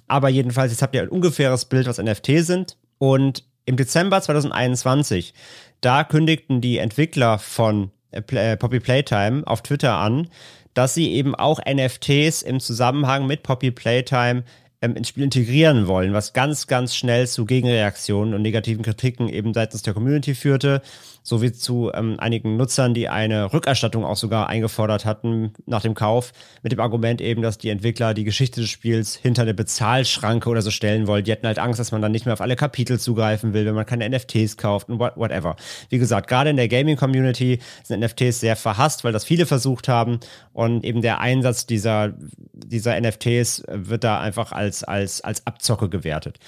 [0.07, 2.77] Aber jedenfalls, jetzt habt ihr ein ungefähres Bild, was NFT sind.
[2.99, 5.33] Und im Dezember 2021,
[5.81, 10.27] da kündigten die Entwickler von äh, äh, Poppy Playtime auf Twitter an,
[10.73, 14.43] dass sie eben auch NFTs im Zusammenhang mit Poppy Playtime
[14.81, 19.53] ähm, ins Spiel integrieren wollen, was ganz, ganz schnell zu Gegenreaktionen und negativen Kritiken eben
[19.53, 20.81] seitens der Community führte,
[21.23, 26.33] sowie zu ähm, einigen Nutzern, die eine Rückerstattung auch sogar eingefordert hatten nach dem Kauf,
[26.61, 30.61] mit dem Argument eben, dass die Entwickler die Geschichte des Spiels hinter eine Bezahlschranke oder
[30.61, 31.23] so stellen wollen.
[31.23, 33.75] Die hatten halt Angst, dass man dann nicht mehr auf alle Kapitel zugreifen will, wenn
[33.75, 35.55] man keine NFTs kauft und what- whatever.
[35.89, 40.19] Wie gesagt, gerade in der Gaming-Community sind NFTs sehr verhasst, weil das viele versucht haben
[40.51, 42.13] und eben der Einsatz dieser,
[42.53, 46.39] dieser NFTs wird da einfach als als, als, als Abzocke gewertet.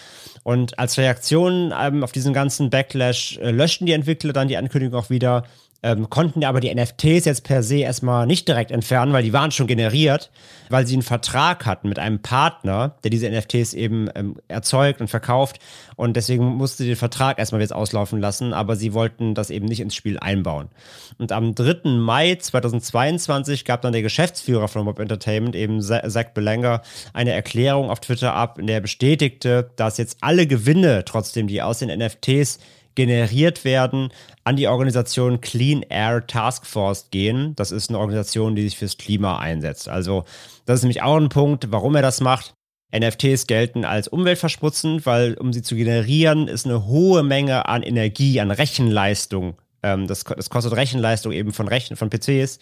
[0.43, 4.99] Und als Reaktion ähm, auf diesen ganzen Backlash äh, löschten die Entwickler dann die Ankündigung
[4.99, 5.43] auch wieder
[5.86, 9.51] ähm, konnten aber die NFTs jetzt per se erstmal nicht direkt entfernen, weil die waren
[9.51, 10.32] schon generiert,
[10.69, 15.10] weil sie einen Vertrag hatten mit einem Partner, der diese NFTs eben ähm, erzeugt und
[15.10, 15.60] verkauft.
[15.95, 19.80] Und deswegen musste den Vertrag erstmal jetzt auslaufen lassen, aber sie wollten das eben nicht
[19.80, 20.69] ins Spiel einbauen.
[21.19, 21.88] Und am 3.
[21.89, 26.82] Mai 2022 gab dann der Geschäftsführer von Mob Entertainment, eben Zach Belanger,
[27.13, 31.62] eine Erklärung auf Twitter ab, in der er bestätigte, dass jetzt alle Gewinne, trotzdem die
[31.62, 32.58] aus den NFTs
[32.95, 34.10] generiert werden,
[34.43, 37.55] an die Organisation Clean Air Task Force gehen.
[37.55, 39.88] Das ist eine Organisation, die sich fürs Klima einsetzt.
[39.89, 40.23] Also
[40.65, 42.53] das ist nämlich auch ein Punkt, warum er das macht.
[42.95, 48.39] NFTs gelten als umweltversmutzend, weil um sie zu generieren, ist eine hohe Menge an Energie,
[48.39, 49.55] an Rechenleistung
[49.86, 52.58] ähm, das, das, kostet Rechenleistung eben von Rechen, von PCs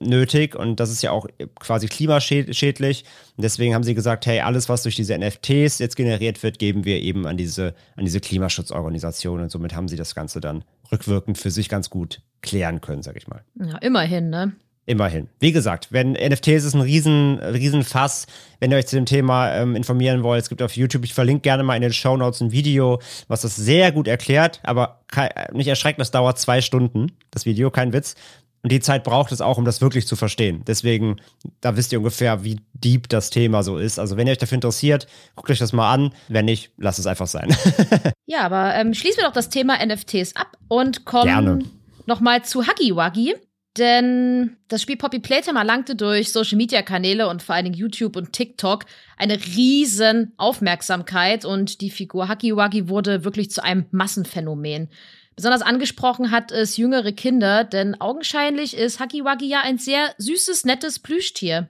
[0.00, 1.26] nötig und das ist ja auch
[1.60, 3.04] quasi klimaschädlich.
[3.36, 6.84] Und deswegen haben sie gesagt, hey, alles, was durch diese NFTs jetzt generiert wird, geben
[6.84, 11.38] wir eben an diese, an diese Klimaschutzorganisation und somit haben sie das Ganze dann rückwirkend
[11.38, 13.42] für sich ganz gut klären können, sag ich mal.
[13.54, 14.52] Ja, immerhin, ne?
[14.86, 15.28] Immerhin.
[15.40, 18.26] Wie gesagt, wenn NFTs ist ein riesen, riesen Fass.
[18.60, 21.40] Wenn ihr euch zu dem Thema ähm, informieren wollt, es gibt auf YouTube, ich verlinke
[21.40, 25.30] gerne mal in den Show Notes ein Video, was das sehr gut erklärt, aber kein,
[25.52, 28.14] nicht erschrecken, das dauert zwei Stunden, das Video, kein Witz.
[28.62, 30.62] Und die Zeit braucht es auch, um das wirklich zu verstehen.
[30.66, 31.16] Deswegen,
[31.60, 33.98] da wisst ihr ungefähr, wie deep das Thema so ist.
[33.98, 36.14] Also, wenn ihr euch dafür interessiert, guckt euch das mal an.
[36.28, 37.54] Wenn nicht, lasst es einfach sein.
[38.26, 41.70] ja, aber ähm, schließen wir doch das Thema NFTs ab und kommen
[42.06, 43.34] nochmal zu Huggy Wuggy.
[43.76, 48.14] Denn das Spiel Poppy Playtime erlangte durch Social Media Kanäle und vor allen Dingen YouTube
[48.14, 48.84] und TikTok
[49.16, 54.90] eine riesen Aufmerksamkeit und die Figur Huggy Wuggy wurde wirklich zu einem Massenphänomen.
[55.34, 60.64] Besonders angesprochen hat es jüngere Kinder, denn augenscheinlich ist Huggy Wuggy ja ein sehr süßes,
[60.64, 61.68] nettes Plüschtier.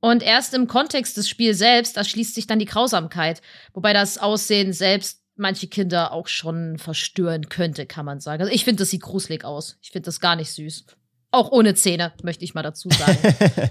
[0.00, 3.42] Und erst im Kontext des Spiels selbst erschließt sich dann die Grausamkeit,
[3.74, 8.42] wobei das Aussehen selbst manche Kinder auch schon verstören könnte, kann man sagen.
[8.42, 9.78] Also ich finde, das sieht gruselig aus.
[9.80, 10.86] Ich finde das gar nicht süß.
[11.30, 13.18] Auch ohne Zähne, möchte ich mal dazu sagen.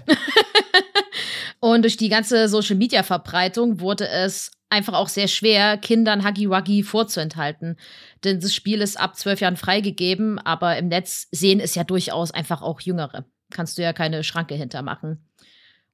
[1.60, 6.50] und durch die ganze Social Media Verbreitung wurde es einfach auch sehr schwer, Kindern Huggy
[6.50, 7.78] Wuggy vorzuenthalten.
[8.24, 12.32] Denn das Spiel ist ab zwölf Jahren freigegeben, aber im Netz sehen es ja durchaus
[12.32, 13.26] einfach auch Jüngere.
[13.52, 15.26] Kannst du ja keine Schranke hintermachen.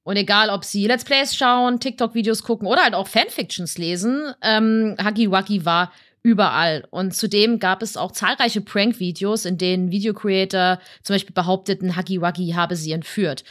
[0.02, 4.96] Und egal, ob sie Let's Plays schauen, TikTok-Videos gucken oder halt auch Fanfictions lesen, ähm,
[5.02, 5.90] Huggy Wuggy war
[6.26, 6.84] überall.
[6.90, 12.50] Und zudem gab es auch zahlreiche Prank-Videos, in denen Video-Creator zum Beispiel behaupteten, Huggy Wuggy
[12.56, 13.44] habe sie entführt.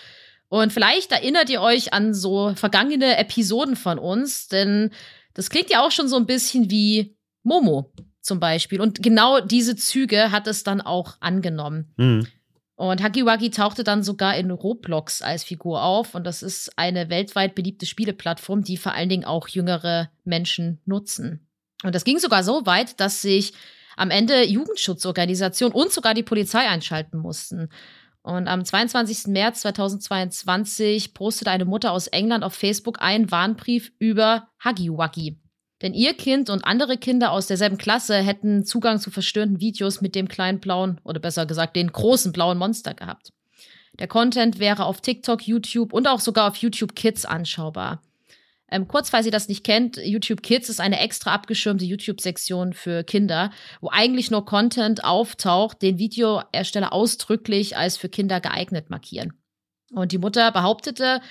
[0.49, 4.91] Und vielleicht erinnert ihr euch an so vergangene Episoden von uns, denn
[5.33, 8.81] das klingt ja auch schon so ein bisschen wie Momo zum Beispiel.
[8.81, 11.93] Und genau diese Züge hat es dann auch angenommen.
[11.95, 12.27] Mhm.
[12.75, 16.13] Und Huggy Wuggy tauchte dann sogar in Roblox als Figur auf.
[16.13, 21.47] Und das ist eine weltweit beliebte Spieleplattform, die vor allen Dingen auch jüngere Menschen nutzen.
[21.83, 23.53] Und das ging sogar so weit, dass sich
[23.97, 27.69] am Ende Jugendschutzorganisationen und sogar die Polizei einschalten mussten.
[28.21, 29.27] Und am 22.
[29.27, 35.39] März 2022 postete eine Mutter aus England auf Facebook einen Warnbrief über Huggy Wuggy.
[35.81, 40.15] Denn ihr Kind und andere Kinder aus derselben Klasse hätten Zugang zu verstörenden Videos mit
[40.15, 43.31] dem kleinen blauen, oder besser gesagt, den großen blauen Monster gehabt.
[43.99, 48.01] Der Content wäre auf TikTok, YouTube und auch sogar auf YouTube Kids anschaubar.
[48.71, 53.03] Ähm, kurz, falls ihr das nicht kennt, YouTube Kids ist eine extra abgeschirmte YouTube-Sektion für
[53.03, 59.33] Kinder, wo eigentlich nur Content auftaucht, den Videoersteller ausdrücklich als für Kinder geeignet markieren.
[59.91, 61.21] Und die Mutter behauptete,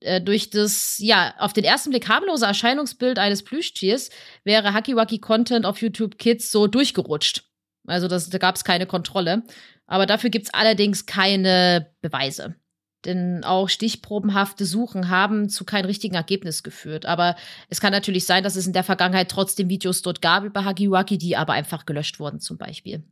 [0.00, 4.10] äh, durch das, ja, auf den ersten Blick harmlose Erscheinungsbild eines Plüschtiers
[4.42, 7.44] wäre Hacky Content auf YouTube Kids so durchgerutscht.
[7.86, 9.42] Also das, da gab es keine Kontrolle.
[9.86, 12.56] Aber dafür gibt es allerdings keine Beweise.
[13.04, 17.06] Denn auch stichprobenhafte Suchen haben zu keinem richtigen Ergebnis geführt.
[17.06, 17.36] Aber
[17.68, 21.18] es kann natürlich sein, dass es in der Vergangenheit trotzdem Videos dort gab über Hagiwaki,
[21.18, 23.02] die aber einfach gelöscht wurden zum Beispiel.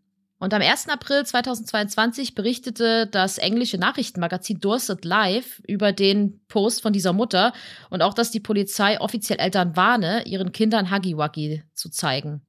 [0.42, 0.88] Und am 1.
[0.88, 7.52] April 2022 berichtete das englische Nachrichtenmagazin Dorset Live über den Post von dieser Mutter
[7.90, 12.42] und auch, dass die Polizei offiziell Eltern warne, ihren Kindern Hagiwagi zu zeigen.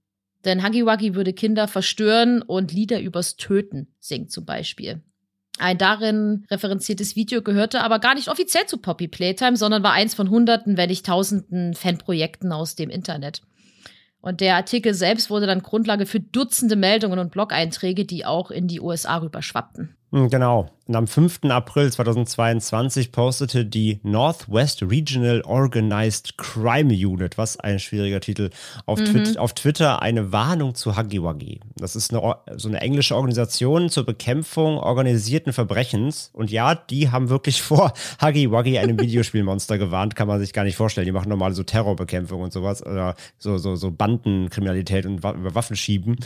[0.44, 5.04] Denn Hagiwagi würde Kinder verstören und Lieder übers Töten singen zum Beispiel.
[5.60, 10.16] Ein darin referenziertes Video gehörte aber gar nicht offiziell zu Poppy Playtime, sondern war eins
[10.16, 13.42] von hunderten, wenn nicht tausenden Fanprojekten aus dem Internet.
[14.20, 18.68] Und der Artikel selbst wurde dann Grundlage für Dutzende Meldungen und Blog-Einträge, die auch in
[18.68, 19.96] die USA rüberschwappten.
[20.12, 20.70] Hm, Genau.
[20.86, 21.46] Und am 5.
[21.46, 28.50] April 2022 postete die Northwest Regional Organized Crime Unit, was ein schwieriger Titel,
[28.86, 31.62] auf, Twit auf Twitter eine Warnung zu Huggy Wuggy.
[31.78, 36.32] Das ist eine, so eine englische Organisation zur Bekämpfung organisierten Verbrechens.
[36.34, 40.18] Und ja, die haben wirklich vor Huggy Wuggy, einem Videospielmonster, gewarnt.
[40.18, 41.06] Kann man sich gar nicht vorstellen.
[41.06, 42.86] Die machen normale so Terrorbekämpfung und sowas.
[42.86, 46.18] Oder so, so, so Bandenkriminalität und über Waffen schieben.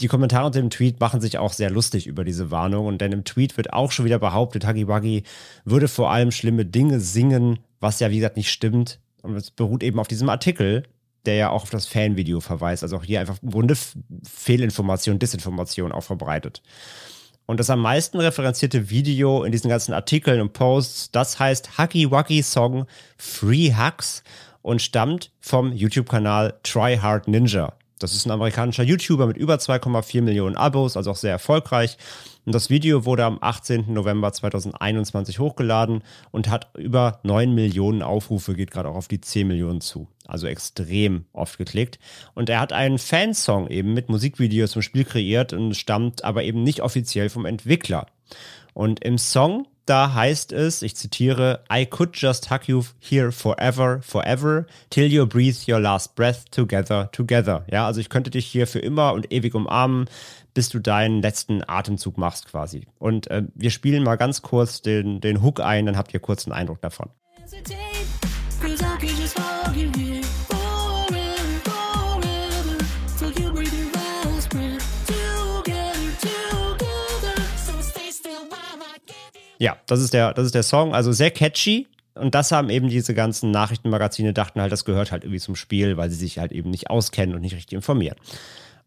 [0.00, 2.86] Die Kommentare unter dem Tweet machen sich auch sehr lustig über diese Warnung.
[2.86, 5.24] Und denn im Tweet wird auch schon wieder behauptet, Huggy Wuggy
[5.64, 9.00] würde vor allem schlimme Dinge singen, was ja wie gesagt nicht stimmt.
[9.22, 10.84] Und es beruht eben auf diesem Artikel,
[11.26, 12.82] der ja auch auf das Fanvideo verweist.
[12.82, 13.76] Also auch hier einfach im Grunde
[14.22, 16.62] Fehlinformation, Disinformation auch verbreitet.
[17.46, 22.10] Und das am meisten referenzierte Video in diesen ganzen Artikeln und Posts, das heißt Huggy
[22.10, 24.22] Wuggy Song Free Hugs
[24.62, 27.72] und stammt vom YouTube-Kanal Try Hard Ninja.
[27.98, 31.96] Das ist ein amerikanischer YouTuber mit über 2,4 Millionen Abos, also auch sehr erfolgreich.
[32.48, 33.92] Und das Video wurde am 18.
[33.92, 39.46] November 2021 hochgeladen und hat über 9 Millionen Aufrufe, geht gerade auch auf die 10
[39.46, 40.08] Millionen zu.
[40.26, 41.98] Also extrem oft geklickt.
[42.34, 46.62] Und er hat einen Fansong eben mit Musikvideo zum Spiel kreiert und stammt aber eben
[46.62, 48.06] nicht offiziell vom Entwickler.
[48.72, 54.00] Und im Song, da heißt es, ich zitiere, I could just hug you here forever,
[54.00, 57.66] forever, till you breathe your last breath together, together.
[57.70, 60.08] Ja, also ich könnte dich hier für immer und ewig umarmen,
[60.58, 62.88] bis du deinen letzten Atemzug machst quasi.
[62.98, 66.48] Und äh, wir spielen mal ganz kurz den, den Hook ein, dann habt ihr kurz
[66.48, 67.10] einen Eindruck davon.
[79.60, 81.86] Ja, das ist der, das ist der Song, also sehr catchy.
[82.16, 85.96] Und das haben eben diese ganzen Nachrichtenmagazine, dachten halt, das gehört halt irgendwie zum Spiel,
[85.96, 88.16] weil sie sich halt eben nicht auskennen und nicht richtig informieren.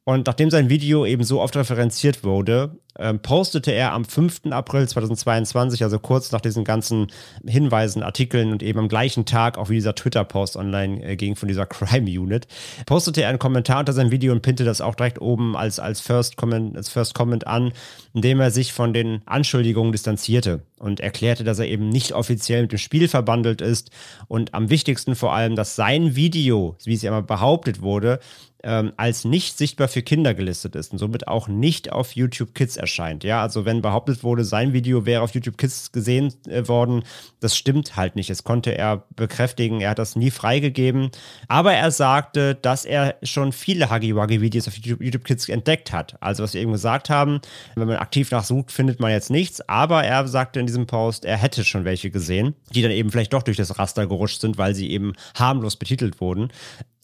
[0.03, 4.51] Und nachdem sein Video eben so oft referenziert wurde, ähm, postete er am 5.
[4.51, 7.07] April 2022, also kurz nach diesen ganzen
[7.45, 11.47] Hinweisen, Artikeln und eben am gleichen Tag, auch wie dieser Twitter-Post online äh, ging von
[11.47, 12.47] dieser Crime Unit,
[12.85, 16.01] postete er einen Kommentar unter sein Video und pinte das auch direkt oben als, als,
[16.01, 17.71] First Comment, als First Comment an,
[18.13, 22.71] indem er sich von den Anschuldigungen distanzierte und erklärte, dass er eben nicht offiziell mit
[22.71, 23.91] dem Spiel verbandelt ist
[24.27, 28.19] und am wichtigsten vor allem, dass sein Video, wie es ja immer behauptet wurde,
[28.63, 32.77] ähm, als nicht sichtbar für Kinder gelistet ist und somit auch nicht auf YouTube Kids
[32.77, 33.23] erscheint.
[33.23, 37.03] Ja, also wenn behauptet wurde, sein Video wäre auf YouTube Kids gesehen äh, worden,
[37.39, 38.29] das stimmt halt nicht.
[38.29, 39.81] Das konnte er bekräftigen.
[39.81, 41.09] Er hat das nie freigegeben.
[41.47, 45.91] Aber er sagte, dass er schon viele Huggy Wuggy Videos auf YouTube, YouTube Kids entdeckt
[45.91, 46.15] hat.
[46.21, 47.41] Also was wir eben gesagt haben,
[47.75, 49.67] wenn man aktiv nachsucht, findet man jetzt nichts.
[49.67, 53.33] Aber er sagte in diesem Post, er hätte schon welche gesehen, die dann eben vielleicht
[53.33, 56.49] doch durch das Raster gerutscht sind, weil sie eben harmlos betitelt wurden.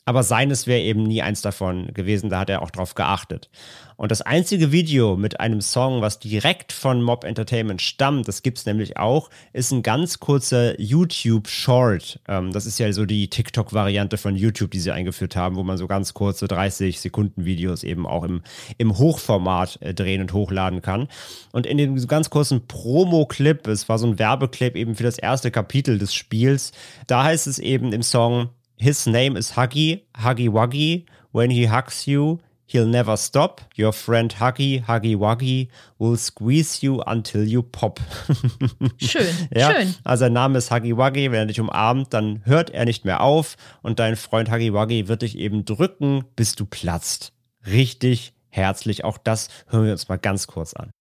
[0.08, 3.50] Aber seines wäre eben nie eins davon gewesen, da hat er auch drauf geachtet.
[3.98, 8.66] Und das einzige Video mit einem Song, was direkt von Mob Entertainment stammt, das gibt's
[8.66, 12.22] nämlich auch, ist ein ganz kurzer YouTube-Short.
[12.30, 15.78] Ähm, das ist ja so die TikTok-Variante von YouTube, die sie eingeführt haben, wo man
[15.78, 18.44] so ganz kurze 30 Sekunden Videos eben auch im,
[18.78, 21.10] im Hochformat äh, drehen und hochladen kann.
[21.52, 25.52] Und in dem ganz kurzen Promo-Clip, es war so ein Werbeclip eben für das erste
[25.52, 26.72] Kapitel des Spiels,
[27.08, 31.06] da heißt es eben im Song, His name is Huggy, Huggy Wuggy.
[31.32, 33.62] When he hugs you, he'll never stop.
[33.76, 38.00] Your friend Huggy, Huggy Wuggy, will squeeze you until you pop.
[39.02, 39.96] Schön, ja, schön.
[40.04, 41.32] also sein Name ist Huggy Wuggy.
[41.32, 45.08] Wenn er dich umarmt, dann hört er nicht mehr auf und dein Freund Huggy Wuggy
[45.08, 47.34] wird dich eben drücken, bis du platzt.
[47.66, 49.04] Richtig herzlich.
[49.04, 50.92] Auch das hören wir uns mal ganz kurz an.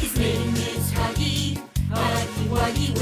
[0.00, 1.56] His name is Huggy,
[1.88, 2.95] Huggy Wuggy.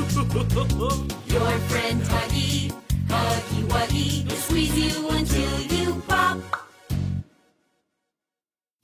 [1.30, 2.72] Your friend Huggy,
[3.08, 6.38] Huggy Wuggy, will squeeze you until you pop.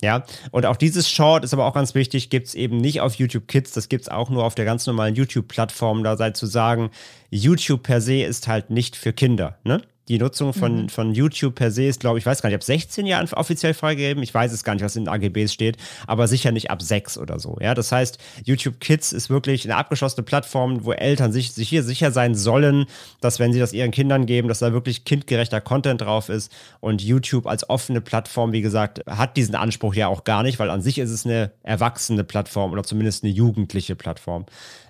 [0.03, 3.49] Ja, und auch dieses Short ist aber auch ganz wichtig, gibt's eben nicht auf YouTube
[3.49, 6.05] Kids, das gibt's auch nur auf der ganz normalen YouTube-Plattform.
[6.05, 6.91] Da sei zu sagen,
[7.31, 9.81] YouTube per se ist halt nicht für Kinder, ne?
[10.09, 13.07] Die Nutzung von, von YouTube per se ist, glaube ich, weiß gar nicht, ab 16
[13.07, 14.23] Jahren offiziell freigegeben.
[14.23, 17.19] Ich weiß es gar nicht, was in den AGBs steht, aber sicher nicht ab 6
[17.19, 17.59] oder so.
[17.61, 21.83] Ja, das heißt, YouTube Kids ist wirklich eine abgeschlossene Plattform, wo Eltern sich, sich hier
[21.83, 22.87] sicher sein sollen,
[23.21, 26.53] dass wenn sie das ihren Kindern geben, dass da wirklich kindgerechter Content drauf ist.
[26.79, 30.71] Und YouTube als offene Plattform, wie gesagt, hat diesen Anspruch ja auch gar nicht, weil
[30.71, 34.47] an sich ist es eine erwachsene Plattform oder zumindest eine jugendliche Plattform.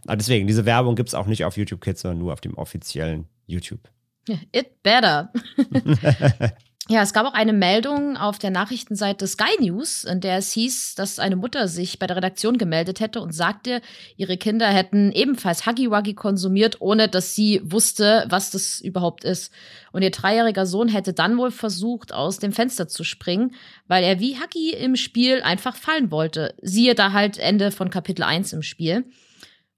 [0.06, 2.54] Aber deswegen, diese Werbung gibt es auch nicht auf YouTube Kids, sondern nur auf dem
[2.54, 3.80] offiziellen YouTube.
[4.52, 5.32] It better.
[6.88, 10.94] Ja, es gab auch eine Meldung auf der Nachrichtenseite Sky News, in der es hieß,
[10.94, 13.82] dass eine Mutter sich bei der Redaktion gemeldet hätte und sagte,
[14.16, 19.52] ihre Kinder hätten ebenfalls Huggy Wuggy konsumiert, ohne dass sie wusste, was das überhaupt ist.
[19.90, 23.56] Und ihr dreijähriger Sohn hätte dann wohl versucht, aus dem Fenster zu springen,
[23.88, 26.54] weil er wie Huggy im Spiel einfach fallen wollte.
[26.62, 29.06] Siehe da halt Ende von Kapitel 1 im Spiel.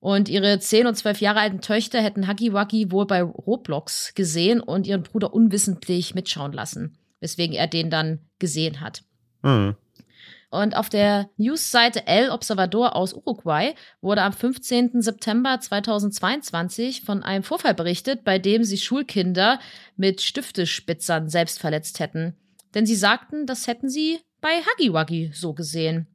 [0.01, 4.61] Und ihre 10 und 12 Jahre alten Töchter hätten Huggy Wuggy wohl bei Roblox gesehen
[4.61, 9.03] und ihren Bruder unwissentlich mitschauen lassen, weswegen er den dann gesehen hat.
[9.43, 9.77] Hm.
[10.51, 15.03] Und auf der Newsseite El Observador aus Uruguay wurde am 15.
[15.03, 19.59] September 2022 von einem Vorfall berichtet, bei dem sich Schulkinder
[19.97, 22.35] mit Stiftespitzern selbst verletzt hätten.
[22.75, 26.07] Denn sie sagten, das hätten sie bei Huggy Wuggy so gesehen.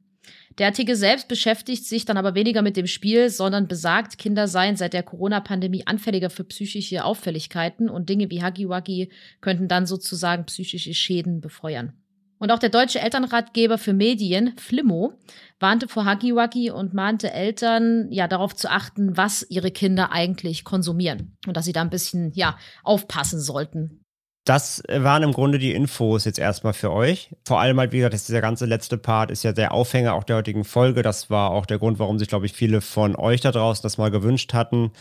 [0.58, 4.76] Der Artikel selbst beschäftigt sich dann aber weniger mit dem Spiel, sondern besagt, Kinder seien
[4.76, 10.44] seit der Corona-Pandemie anfälliger für psychische Auffälligkeiten und Dinge wie Huggy Wuggy könnten dann sozusagen
[10.44, 11.92] psychische Schäden befeuern.
[12.38, 15.14] Und auch der deutsche Elternratgeber für Medien, Flimmo,
[15.58, 21.36] warnte vor Wuggy und mahnte Eltern, ja, darauf zu achten, was ihre Kinder eigentlich konsumieren.
[21.46, 24.03] Und dass sie da ein bisschen, ja, aufpassen sollten.
[24.44, 27.30] Das waren im Grunde die Infos jetzt erstmal für euch.
[27.46, 30.36] Vor allem halt, wie gesagt, dieser ganze letzte Part ist ja der Aufhänger auch der
[30.36, 31.02] heutigen Folge.
[31.02, 33.96] Das war auch der Grund, warum sich, glaube ich, viele von euch da draußen das
[33.96, 34.92] mal gewünscht hatten.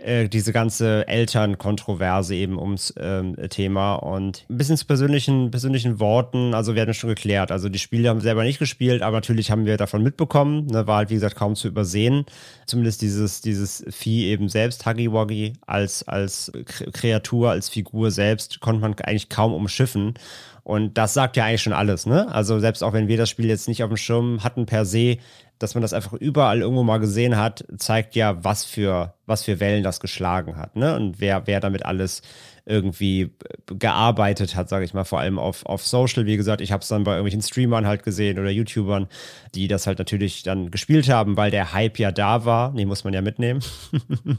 [0.00, 6.54] Äh, diese ganze Elternkontroverse eben ums ähm, Thema und ein bisschen zu persönlichen, persönlichen Worten.
[6.54, 7.50] Also, hatten schon geklärt.
[7.50, 10.66] Also, die Spiele haben wir selber nicht gespielt, aber natürlich haben wir davon mitbekommen.
[10.66, 12.26] Ne, war halt, wie gesagt, kaum zu übersehen.
[12.66, 16.52] Zumindest dieses, dieses Vieh eben selbst, Huggy Wuggy, als, als
[16.92, 20.14] Kreatur, als Figur selbst, konnte man eigentlich kaum umschiffen.
[20.62, 22.32] Und das sagt ja eigentlich schon alles, ne?
[22.32, 25.16] Also, selbst auch wenn wir das Spiel jetzt nicht auf dem Schirm hatten per se,
[25.58, 29.60] dass man das einfach überall irgendwo mal gesehen hat, zeigt ja, was für, was für
[29.60, 30.94] Wellen das geschlagen hat, ne?
[30.96, 32.22] Und wer, wer damit alles
[32.68, 33.30] irgendwie
[33.66, 36.26] gearbeitet hat, sage ich mal, vor allem auf, auf Social.
[36.26, 39.08] Wie gesagt, ich habe es dann bei irgendwelchen Streamern halt gesehen oder YouTubern,
[39.54, 42.72] die das halt natürlich dann gespielt haben, weil der Hype ja da war.
[42.72, 43.60] Den muss man ja mitnehmen.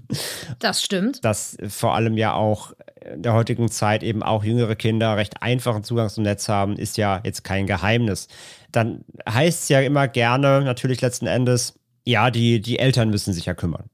[0.60, 1.24] Das stimmt.
[1.24, 2.74] Dass vor allem ja auch
[3.14, 6.98] in der heutigen Zeit eben auch jüngere Kinder recht einfachen Zugang zum Netz haben, ist
[6.98, 8.28] ja jetzt kein Geheimnis.
[8.72, 13.46] Dann heißt es ja immer gerne, natürlich letzten Endes, ja, die, die Eltern müssen sich
[13.46, 13.86] ja kümmern.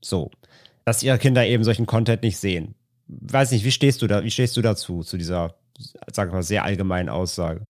[0.00, 0.30] So.
[0.84, 2.74] Dass ihre Kinder eben solchen Content nicht sehen.
[3.08, 5.54] Weiß nicht, wie stehst du da, wie stehst du dazu, zu dieser,
[6.12, 7.64] sag ich mal, sehr allgemeinen Aussage?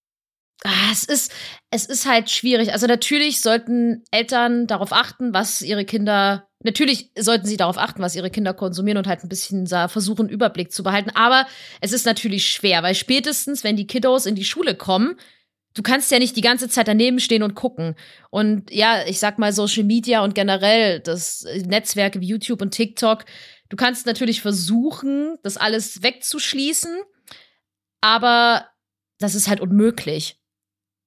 [0.65, 1.33] Ah, es ist,
[1.71, 2.73] es ist halt schwierig.
[2.73, 8.15] Also natürlich sollten Eltern darauf achten, was ihre Kinder, natürlich sollten sie darauf achten, was
[8.15, 11.11] ihre Kinder konsumieren und halt ein bisschen versuchen, Überblick zu behalten.
[11.15, 11.47] Aber
[11.81, 15.17] es ist natürlich schwer, weil spätestens, wenn die Kiddos in die Schule kommen,
[15.75, 17.97] du kannst ja nicht die ganze Zeit daneben stehen und gucken.
[18.31, 23.25] Und ja, ich sag mal, Social Media und generell das Netzwerke wie YouTube und TikTok,
[23.73, 26.95] du kannst natürlich versuchen, das alles wegzuschließen,
[28.03, 28.69] aber
[29.19, 30.39] das ist halt unmöglich.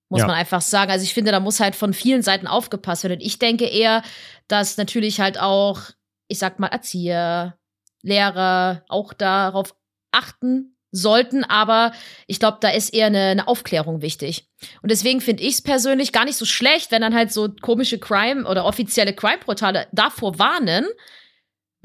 [0.10, 0.28] Muss Ja.
[0.28, 0.92] man einfach sagen.
[0.92, 3.14] Also ich finde, da muss halt von vielen Seiten aufgepasst werden.
[3.20, 4.02] Und ich denke eher,
[4.48, 5.82] dass natürlich halt auch,
[6.28, 7.58] ich sag mal, Erzieher,
[8.02, 9.76] Lehrer auch darauf
[10.12, 11.92] achten sollten, aber
[12.26, 14.48] ich glaube, da ist eher eine, eine Aufklärung wichtig.
[14.82, 18.00] Und deswegen finde ich es persönlich gar nicht so schlecht, wenn dann halt so komische
[18.00, 20.86] Crime oder offizielle Crime-Portale davor warnen.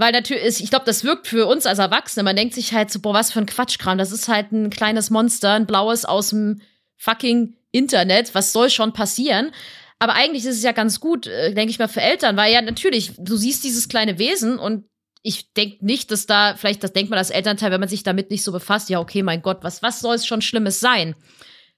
[0.01, 2.25] Weil natürlich ist, ich glaube, das wirkt für uns als Erwachsene.
[2.25, 3.99] Man denkt sich halt so, boah, was für ein Quatschkram.
[3.99, 6.63] Das ist halt ein kleines Monster, ein blaues aus dem
[6.97, 8.35] fucking Internet.
[8.35, 9.51] Was soll schon passieren?
[9.99, 12.63] Aber eigentlich ist es ja ganz gut, äh, denke ich mal, für Eltern, weil ja
[12.63, 14.87] natürlich, du siehst dieses kleine Wesen und
[15.23, 18.31] ich denke nicht, dass da, vielleicht das denkt man als Elternteil, wenn man sich damit
[18.31, 21.15] nicht so befasst, ja, okay, mein Gott, was, was soll es schon Schlimmes sein?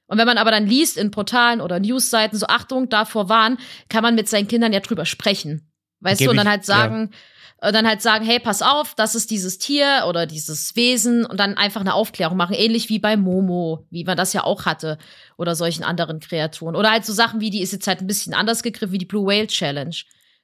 [0.07, 3.59] Und wenn man aber dann liest in Portalen oder Newsseiten, so Achtung, davor warnen,
[3.89, 5.73] kann man mit seinen Kindern ja drüber sprechen.
[5.99, 7.32] Weißt Geb du, und dann halt sagen, äh,
[7.71, 11.57] dann halt sagen, hey, pass auf, das ist dieses Tier oder dieses Wesen und dann
[11.57, 14.99] einfach eine Aufklärung machen, ähnlich wie bei Momo, wie man das ja auch hatte
[15.37, 16.75] oder solchen anderen Kreaturen.
[16.75, 19.07] Oder halt so Sachen wie, die ist jetzt halt ein bisschen anders gegriffen, wie die
[19.07, 19.95] Blue Whale Challenge.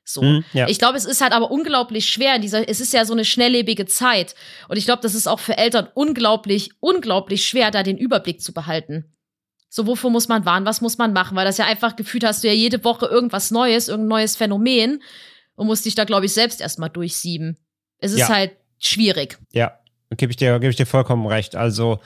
[0.04, 0.22] So.
[0.22, 0.68] Hm, ja.
[0.68, 3.24] Ich glaube, es ist halt aber unglaublich schwer in dieser, es ist ja so eine
[3.24, 4.36] schnelllebige Zeit.
[4.68, 8.52] Und ich glaube, das ist auch für Eltern unglaublich, unglaublich schwer, da den Überblick zu
[8.52, 9.12] behalten.
[9.70, 11.36] So, wovor muss man warnen, was muss man machen?
[11.36, 15.02] Weil das ja einfach gefühlt hast du ja jede Woche irgendwas Neues, irgendein neues Phänomen
[15.58, 17.56] und musst dich da, glaube ich, selbst erstmal durchsieben.
[17.98, 18.28] Es ist Ja.
[18.28, 19.38] halt schwierig.
[19.52, 19.72] Ja,
[20.16, 21.56] gebe ich dir, gebe ich dir vollkommen recht.
[21.56, 21.98] Also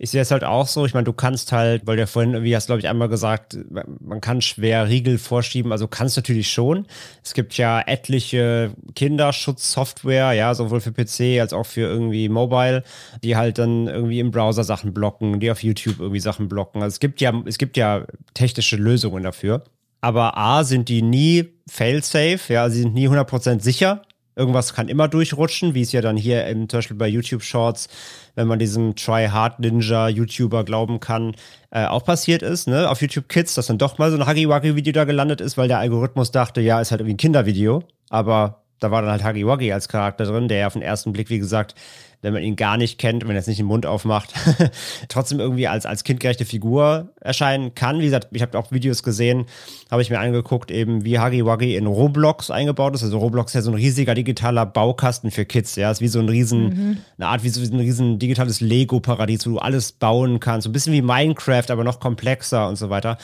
[0.00, 0.84] ich sehe es halt auch so.
[0.86, 3.56] Ich meine, du kannst halt, weil du ja vorhin, irgendwie hast, glaube ich, einmal gesagt,
[3.70, 5.72] man kann schwer Riegel vorschieben.
[5.72, 6.86] Also kannst natürlich schon.
[7.24, 12.84] Es gibt ja etliche Kinderschutzsoftware, ja, sowohl für PC als auch für irgendwie Mobile,
[13.24, 16.82] die halt dann irgendwie im Browser Sachen blocken, die auf YouTube irgendwie Sachen blocken.
[16.82, 18.04] Also es gibt ja, es gibt ja
[18.34, 19.64] technische Lösungen dafür.
[20.00, 24.02] Aber A, sind die nie fail-safe, ja, sie sind nie 100% sicher
[24.38, 27.88] Irgendwas kann immer durchrutschen, wie es ja dann hier im, zum Beispiel bei YouTube Shorts,
[28.36, 31.34] wenn man diesem Try Hard Ninja YouTuber glauben kann,
[31.72, 32.88] äh, auch passiert ist, ne?
[32.88, 35.80] Auf YouTube Kids, dass dann doch mal so ein Huggy-Wuggy-Video da gelandet ist, weil der
[35.80, 37.82] Algorithmus dachte, ja, ist halt irgendwie ein Kindervideo.
[38.10, 41.12] Aber da war dann halt Huggy Wuggy als Charakter drin, der ja auf den ersten
[41.12, 41.74] Blick, wie gesagt,
[42.20, 44.34] wenn man ihn gar nicht kennt, wenn er jetzt nicht den Mund aufmacht,
[45.08, 48.00] trotzdem irgendwie als, als kindgerechte Figur erscheinen kann.
[48.00, 49.46] Wie gesagt, ich habe auch Videos gesehen,
[49.90, 53.04] habe ich mir angeguckt, eben wie Huggy Wuggy in Roblox eingebaut ist.
[53.04, 55.76] Also Roblox ist ja so ein riesiger digitaler Baukasten für Kids.
[55.76, 59.50] Ja, ist wie so ein riesen, eine Art wie so ein riesen digitales Lego-Paradies, wo
[59.50, 60.64] du alles bauen kannst.
[60.64, 63.16] So ein bisschen wie Minecraft, aber noch komplexer und so weiter.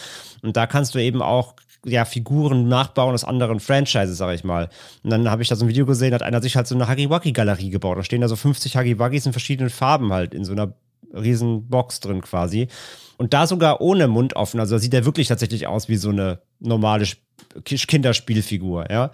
[0.42, 1.54] Und da kannst du eben auch
[1.84, 4.68] ja, Figuren nachbauen aus anderen Franchises, sag ich mal.
[5.02, 6.88] Und dann habe ich da so ein Video gesehen, hat einer sich halt so eine
[6.88, 7.98] Huggy-Wuggy-Galerie gebaut.
[7.98, 10.74] Da stehen da so 50 Huggy-Wuggys in verschiedenen Farben halt in so einer
[11.12, 12.68] riesen Box drin quasi.
[13.18, 14.58] Und da sogar ohne Mund offen.
[14.60, 17.22] Also da sieht er wirklich tatsächlich aus wie so eine normale Sp-
[17.64, 19.10] Kinderspielfigur, ja.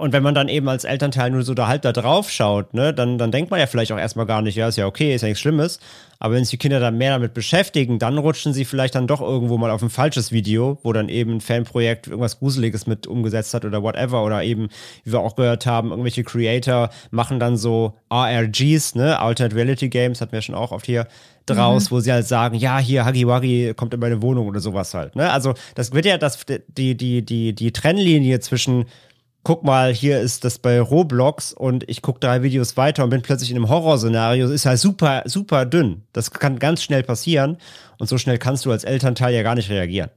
[0.00, 2.94] Und wenn man dann eben als Elternteil nur so da halb da drauf schaut, ne,
[2.94, 5.22] dann, dann denkt man ja vielleicht auch erstmal gar nicht, ja, ist ja okay, ist
[5.22, 5.80] ja nichts Schlimmes.
[6.20, 9.20] Aber wenn sich die Kinder dann mehr damit beschäftigen, dann rutschen sie vielleicht dann doch
[9.20, 13.54] irgendwo mal auf ein falsches Video, wo dann eben ein Fanprojekt irgendwas Gruseliges mit umgesetzt
[13.54, 14.24] hat oder whatever.
[14.24, 14.68] Oder eben,
[15.02, 20.20] wie wir auch gehört haben, irgendwelche Creator machen dann so RRGs, ne, Alternate Reality Games,
[20.20, 21.08] hatten wir schon auch oft hier
[21.46, 25.16] draus, wo sie halt sagen, ja, hier, Wuggy kommt in meine Wohnung oder sowas halt.
[25.16, 25.30] Ne?
[25.30, 28.84] Also das wird ja das, die, die, die, die Trennlinie zwischen
[29.44, 33.22] guck mal, hier ist das bei Roblox und ich gucke drei Videos weiter und bin
[33.22, 36.02] plötzlich in einem Horrorszenario, ist halt super, super dünn.
[36.12, 37.56] Das kann ganz schnell passieren
[37.98, 40.10] und so schnell kannst du als Elternteil ja gar nicht reagieren.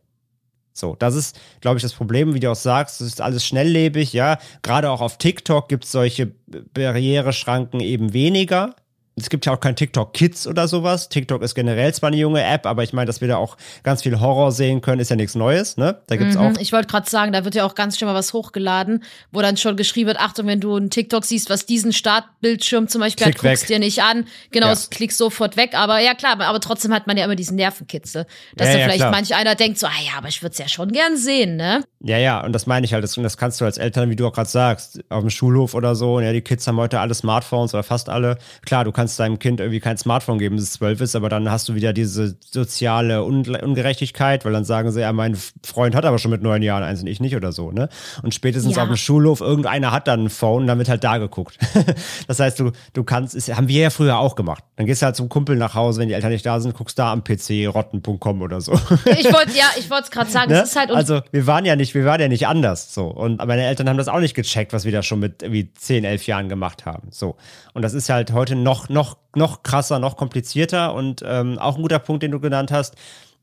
[0.74, 4.14] So, das ist, glaube ich, das Problem, wie du auch sagst, es ist alles schnelllebig,
[4.14, 4.38] ja.
[4.62, 6.32] Gerade auch auf TikTok gibt es solche
[6.74, 8.76] Barriereschranken eben weniger.
[9.18, 11.10] Es gibt ja auch kein TikTok Kids oder sowas.
[11.10, 14.04] TikTok ist generell zwar eine junge App, aber ich meine, dass wir da auch ganz
[14.04, 16.02] viel Horror sehen können, ist ja nichts Neues, ne?
[16.08, 18.16] Da gibt's auch Mhm, Ich wollte gerade sagen, da wird ja auch ganz schnell mal
[18.18, 19.04] was hochgeladen,
[19.34, 23.02] wo dann schon geschrieben wird, Achtung, wenn du einen TikTok siehst, was diesen Startbildschirm zum
[23.02, 23.52] Beispiel hat, Klick weg.
[23.58, 24.26] guckst dir nicht an.
[24.52, 24.72] Genau, Ja.
[24.74, 25.72] es klick sofort weg.
[25.74, 28.26] Aber ja klar, aber trotzdem hat man ja immer diesen Nervenkitzel.
[28.56, 29.12] Dass Ja, da ja, vielleicht klar.
[29.12, 31.84] manch einer denkt so, ah ja, aber ich würde es ja schon gern sehen, ne?
[32.04, 33.04] Ja, ja, und das meine ich halt.
[33.04, 35.74] Das, und das kannst du als Eltern, wie du auch gerade sagst, auf dem Schulhof
[35.76, 36.16] oder so.
[36.16, 38.38] Und ja, die Kids haben heute alle Smartphones oder fast alle.
[38.66, 41.50] Klar, du kannst deinem Kind irgendwie kein Smartphone geben, bis es zwölf ist, aber dann
[41.52, 46.20] hast du wieder diese soziale Ungerechtigkeit, weil dann sagen sie, ja, mein Freund hat aber
[46.20, 47.90] schon mit neun Jahren eins und ich nicht oder so, ne?
[48.24, 48.84] Und spätestens Ja.
[48.84, 51.58] auf dem Schulhof, irgendeiner hat dann ein Phone, dann wird halt da geguckt.
[52.28, 54.64] das heißt, du, du kannst, ist, haben wir ja früher auch gemacht.
[54.76, 56.98] Dann gehst du halt zum Kumpel nach Hause, wenn die Eltern nicht da sind, guckst
[57.00, 58.74] da am PC, rotten.com oder so.
[58.74, 60.62] Ich wollte, ja, ich wollte es gerade sagen, Ne?
[60.62, 63.06] es ist halt, und also wir waren ja nicht, wir waren ja nicht anders so.
[63.08, 66.04] Und meine Eltern haben das auch nicht gecheckt, was wir da schon mit irgendwie 10,
[66.04, 67.08] 11 Jahren gemacht haben.
[67.12, 67.36] So.
[67.74, 71.82] Und das ist halt heute noch, noch, noch krasser, noch komplizierter und ähm, auch ein
[71.82, 72.96] guter Punkt, den du genannt hast.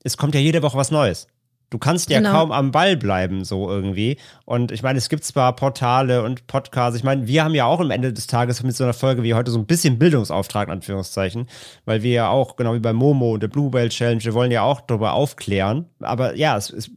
[0.05, 1.27] Es kommt ja jede Woche was Neues.
[1.71, 2.33] Du kannst ja Genau.
[2.33, 4.17] kaum am Ball bleiben, so irgendwie.
[4.47, 6.97] Und ich meine, es gibt zwar Portale und Podcasts.
[6.97, 9.35] Ich meine, wir haben ja auch am Ende des Tages mit so einer Folge wie
[9.35, 11.47] heute so ein bisschen Bildungsauftrag, in Anführungszeichen,
[11.85, 14.51] weil wir ja auch, genau wie bei Momo und der Blue Whale Challenge, wir wollen
[14.51, 15.87] ja auch darüber aufklären.
[16.01, 16.91] Aber ja, es, es,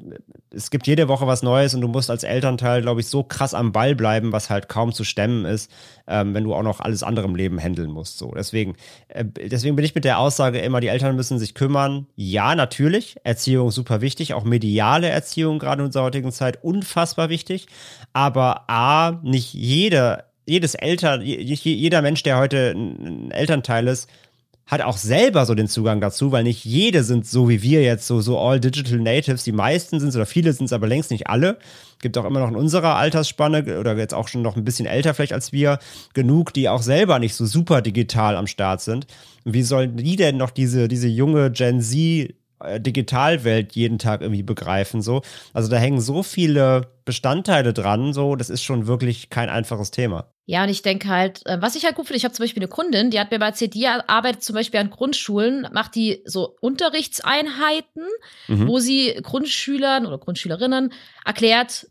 [0.53, 3.53] es gibt jede Woche was Neues und du musst als Elternteil, glaube ich, so krass
[3.53, 5.69] am Ball bleiben, was halt kaum zu stemmen ist,
[6.07, 8.17] ähm, wenn du auch noch alles andere im Leben handeln musst.
[8.17, 8.75] So, deswegen,
[9.09, 12.07] äh, deswegen bin ich mit der Aussage immer, die Eltern müssen sich kümmern.
[12.15, 17.65] Ja, natürlich, Erziehung super wichtig, auch mediale Erziehung gerade in unserer heutigen Zeit unfassbar wichtig.
[18.13, 24.07] Aber a, nicht jeder, jedes Eltern, je- je- jeder Mensch, der heute ein Elternteil ist,
[24.67, 28.07] hat auch selber so den Zugang dazu, weil nicht jede sind so wie wir jetzt,
[28.07, 29.43] so, so all digital natives.
[29.43, 31.57] Die meisten sind es oder viele sind es aber längst nicht alle.
[31.99, 35.13] Gibt auch immer noch in unserer Altersspanne oder jetzt auch schon noch ein bisschen älter
[35.13, 35.79] vielleicht als wir
[36.13, 39.07] genug, die auch selber nicht so super digital am Start sind.
[39.43, 42.33] Und wie sollen die denn noch diese, diese junge Gen Z
[42.79, 45.21] Digitalwelt jeden Tag irgendwie begreifen so?
[45.53, 50.27] Also da hängen so viele Bestandteile dran, so, das ist schon wirklich kein einfaches Thema.
[50.45, 52.61] Ja, und ich denke halt, äh, was ich halt gut finde, ich habe zum Beispiel
[52.61, 56.21] eine Kundin, die hat mir mal erzählt, die arbeitet zum Beispiel an Grundschulen, macht die
[56.25, 58.03] so Unterrichtseinheiten,
[58.47, 58.67] Mhm.
[58.67, 60.91] wo sie Grundschülern oder Grundschülerinnen
[61.25, 61.87] erklärt,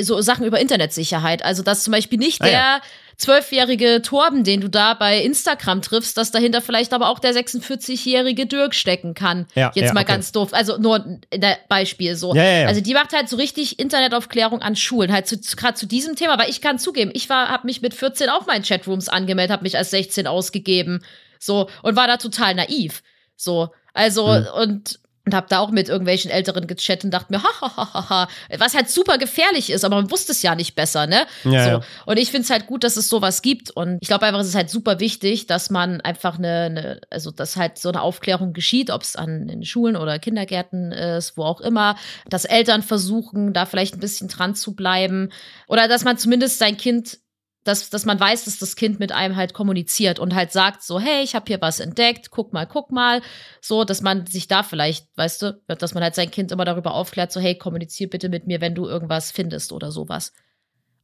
[0.00, 1.44] so Sachen über Internetsicherheit.
[1.44, 2.80] Also, dass zum Beispiel nicht Ah, ja.
[3.16, 8.46] Zwölfjährige Torben, den du da bei Instagram triffst, dass dahinter vielleicht aber auch der 46-jährige
[8.46, 9.46] Dirk stecken kann.
[9.54, 10.12] Ja, Jetzt ja, mal okay.
[10.12, 10.52] ganz doof.
[10.52, 12.34] Also nur in der Beispiel so.
[12.34, 12.66] Ja.
[12.66, 16.38] Also die macht halt so richtig Internetaufklärung an Schulen, halt zu, gerade zu diesem Thema.
[16.38, 19.52] Weil ich kann zugeben, ich war, habe mich mit 14 auch mal in Chatrooms angemeldet,
[19.52, 21.02] habe mich als 16 ausgegeben,
[21.38, 23.02] so und war da total naiv,
[23.36, 23.70] so.
[23.94, 24.46] Also Hm.
[24.54, 28.88] und und habe da auch mit irgendwelchen Älteren gechattet und dachte mir, hahaha, was halt
[28.88, 31.26] super gefährlich ist, aber man wusste es ja nicht besser, ne?
[31.42, 31.70] Ja, so.
[31.70, 31.80] ja.
[32.06, 33.72] Und ich finde es halt gut, dass es sowas gibt.
[33.72, 37.32] Und ich glaube einfach, es ist halt super wichtig, dass man einfach eine, eine also
[37.32, 41.42] dass halt so eine Aufklärung geschieht, ob es an den Schulen oder Kindergärten ist, wo
[41.42, 41.96] auch immer,
[42.28, 45.30] dass Eltern versuchen, da vielleicht ein bisschen dran zu bleiben.
[45.66, 47.18] Oder dass man zumindest sein Kind
[47.66, 51.00] dass, dass man weiß, dass das Kind mit einem halt kommuniziert und halt sagt so,
[51.00, 53.22] hey, ich habe hier was entdeckt, guck mal, guck mal,
[53.60, 56.94] so, dass man sich da vielleicht, weißt du, dass man halt sein Kind immer darüber
[56.94, 60.32] aufklärt, so, hey, kommunizier bitte mit mir, wenn du irgendwas findest oder sowas.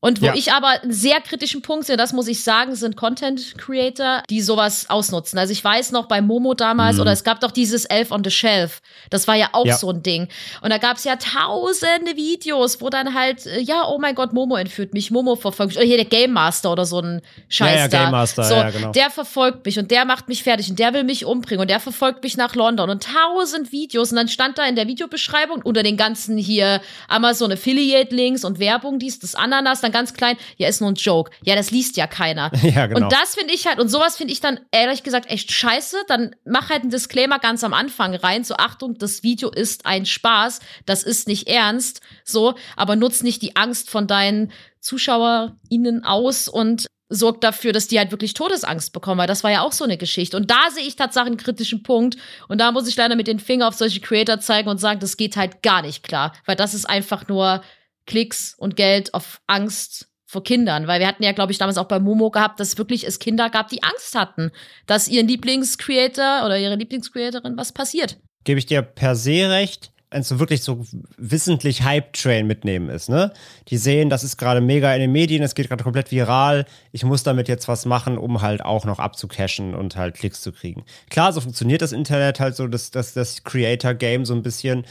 [0.05, 0.35] Und wo Ja.
[0.35, 4.43] ich aber einen sehr kritischen Punkt sehe, das muss ich sagen, sind Content Creator, die
[4.43, 5.39] sowas ausnutzen.
[5.39, 8.31] Also ich weiß noch bei Momo damals, oder es gab doch dieses Elf on the
[8.33, 8.83] Shelf.
[9.11, 9.71] Das war ja auch Mhm.
[9.71, 9.77] Ja.
[9.77, 10.27] so ein Ding.
[10.61, 14.33] Und da gab es ja tausende Videos, wo dann halt, äh, ja, oh mein Gott,
[14.33, 15.79] Momo entführt mich, Momo verfolgt mich.
[15.79, 18.03] Oder hier der Game Master oder so ein Scheiß Ja, ja, da.
[18.03, 18.91] Game Master, so, ja, genau.
[18.91, 21.79] Der verfolgt mich und der macht mich fertig und der will mich umbringen und der
[21.79, 24.11] verfolgt mich nach London und tausend Videos.
[24.11, 28.59] Und dann stand da in der Videobeschreibung unter den ganzen hier Amazon Affiliate Links und
[28.59, 31.30] Werbung, dies, das Ananas, dann ganz klein, ja, ist nur ein Joke.
[31.45, 32.51] Ja, das liest ja keiner.
[32.62, 33.05] Ja, genau.
[33.05, 35.97] Und das finde ich halt, und sowas finde ich dann ehrlich gesagt echt scheiße.
[36.09, 38.45] Dann mach halt einen Disclaimer ganz am Anfang rein.
[38.45, 42.01] So, Achtung, das Video ist ein Spaß, das ist nicht ernst.
[42.24, 47.99] So, aber nutz nicht die Angst von deinen ZuschauerInnen aus und sorg dafür, dass die
[47.99, 50.36] halt wirklich Todesangst bekommen, weil das war ja auch so eine Geschichte.
[50.36, 52.16] Und da sehe ich tatsächlich einen kritischen Punkt.
[52.49, 55.16] Und da muss ich leider mit den Finger auf solche Creator zeigen und sagen, das
[55.16, 56.32] geht halt gar nicht klar.
[56.47, 57.62] Weil das ist einfach nur
[58.07, 60.87] Klicks und Geld auf Angst vor Kindern.
[60.87, 63.51] Weil wir hatten ja, glaube ich, damals auch bei Momo gehabt, dass wirklich es Kinder
[63.51, 64.51] gab, die Angst hatten,
[64.87, 68.19] dass ihren Lieblingscreator oder ihre Lieblingscreatorin was passiert.
[68.45, 70.85] Gebe ich dir per se recht, wenn es so wirklich so
[71.17, 73.33] wissentlich Hype-Train mitnehmen ist, ne?
[73.69, 77.05] Die sehen, das ist gerade mega in den Medien, es geht gerade komplett viral, ich
[77.05, 80.85] muss damit jetzt was machen, um halt auch noch abzucashen und halt Klicks zu kriegen.
[81.09, 84.85] Klar, so funktioniert das Internet halt so, das, das, das Creator-Game so ein bisschen,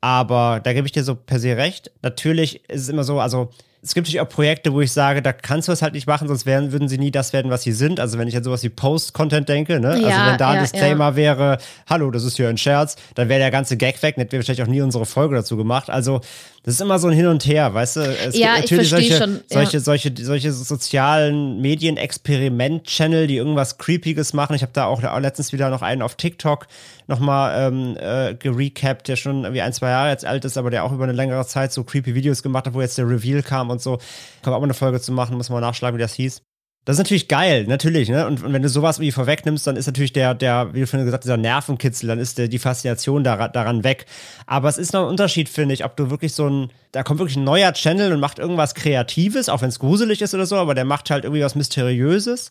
[0.00, 1.90] aber da gebe ich dir so per se recht.
[2.02, 3.50] Natürlich ist es immer so, also
[3.80, 6.26] es gibt natürlich auch Projekte, wo ich sage, da kannst du es halt nicht machen,
[6.26, 8.00] sonst wären, würden sie nie das werden, was sie sind.
[8.00, 9.90] Also wenn ich an sowas wie Post-Content denke, ne?
[9.90, 11.58] also Ja, wenn da ein ja, Disclaimer wäre,
[11.88, 14.40] hallo, das ist hier ein Scherz, dann wäre der ganze Gag weg, dann hätten wir
[14.40, 15.90] wahrscheinlich auch nie unsere Folge dazu gemacht.
[15.90, 16.20] Also
[16.64, 18.00] das ist immer so ein Hin und Her, weißt du?
[18.00, 19.40] Es Ja, ich verstehe solche, schon, ja.
[19.48, 24.54] solche, solche, solche sozialen Medien-Experiment-Channel, die irgendwas Creepiges machen.
[24.54, 26.66] Ich habe da auch, letztens wieder noch einen auf TikTok
[27.06, 30.84] nochmal ähm, äh, gerecapt, der schon irgendwie ein, zwei Jahre jetzt alt ist, aber der
[30.84, 33.70] auch über eine längere Zeit so creepy Videos gemacht hat, wo jetzt der Reveal kam
[33.70, 33.96] und so.
[34.42, 36.42] Kann man auch mal eine Folge zu machen, muss man nachschlagen, wie das hieß.
[36.88, 38.26] Das ist natürlich geil, natürlich, ne?
[38.26, 41.04] Und, und wenn du sowas wie vorwegnimmst, dann ist natürlich der, der, wie du vorhin
[41.04, 44.06] gesagt hast, dieser Nervenkitzel, dann ist der, die Faszination daran, daran weg.
[44.46, 47.18] Aber es ist noch ein Unterschied, finde ich, ob du wirklich so ein, da kommt
[47.18, 50.56] wirklich ein neuer Channel und macht irgendwas Kreatives, auch wenn es gruselig ist oder so,
[50.56, 52.50] aber der macht halt irgendwie was Mysteriöses.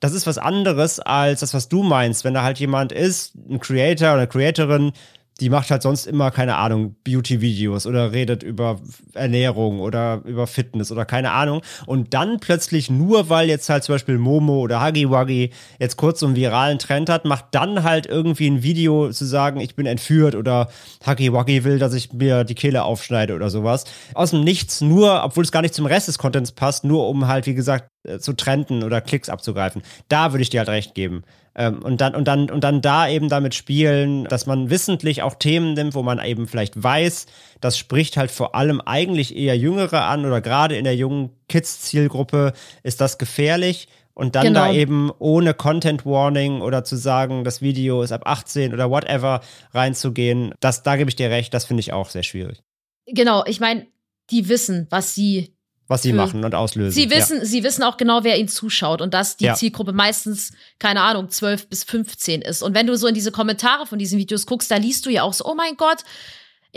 [0.00, 3.60] Das ist was anderes als das, was du meinst, wenn da halt jemand ist, ein
[3.60, 4.92] Creator oder eine Creatorin,
[5.40, 8.80] die macht halt sonst immer, keine Ahnung, Beauty-Videos oder redet über
[9.12, 11.60] Ernährung oder über Fitness oder keine Ahnung.
[11.84, 16.20] Und dann plötzlich, nur weil jetzt halt zum Beispiel Momo oder Huggy Wuggy jetzt kurz
[16.20, 19.86] so einen viralen Trend hat, macht dann halt irgendwie ein Video zu sagen, ich bin
[19.86, 20.68] entführt oder
[21.06, 23.84] Huggy Wuggy will, dass ich mir die Kehle aufschneide oder sowas.
[24.14, 27.26] Aus dem Nichts, nur, obwohl es gar nicht zum Rest des Contents passt, nur um
[27.26, 29.82] halt, wie gesagt, äh, zu trenden oder Klicks abzugreifen.
[30.08, 31.24] Da würde ich dir halt recht geben.
[31.58, 35.34] Ähm, und, dann, und, dann, und dann da eben damit spielen, dass man wissentlich auch
[35.34, 37.26] Themen nimmt, wo man eben vielleicht weiß,
[37.60, 42.52] das spricht halt vor allem eigentlich eher Jüngere an oder gerade in der jungen Kids-Zielgruppe
[42.82, 43.88] ist das gefährlich.
[44.12, 44.60] Und dann Genau.
[44.60, 49.40] da eben ohne Content Warning oder zu sagen, das Video ist ab 18 oder whatever
[49.74, 52.62] reinzugehen, das, da gebe ich dir recht, das finde ich auch sehr schwierig.
[53.06, 53.86] Genau, ich meine,
[54.30, 55.55] die wissen, was sie
[55.88, 56.92] Was sie Für- machen und auslösen.
[56.92, 59.54] Sie wissen, sie wissen auch genau, wer ihnen zuschaut und dass die Ja.
[59.54, 62.62] Zielgruppe meistens, keine Ahnung, 12 bis 15 ist.
[62.62, 65.22] Und wenn du so in diese Kommentare von diesen Videos guckst, da liest du ja
[65.22, 65.98] auch so, oh mein Gott,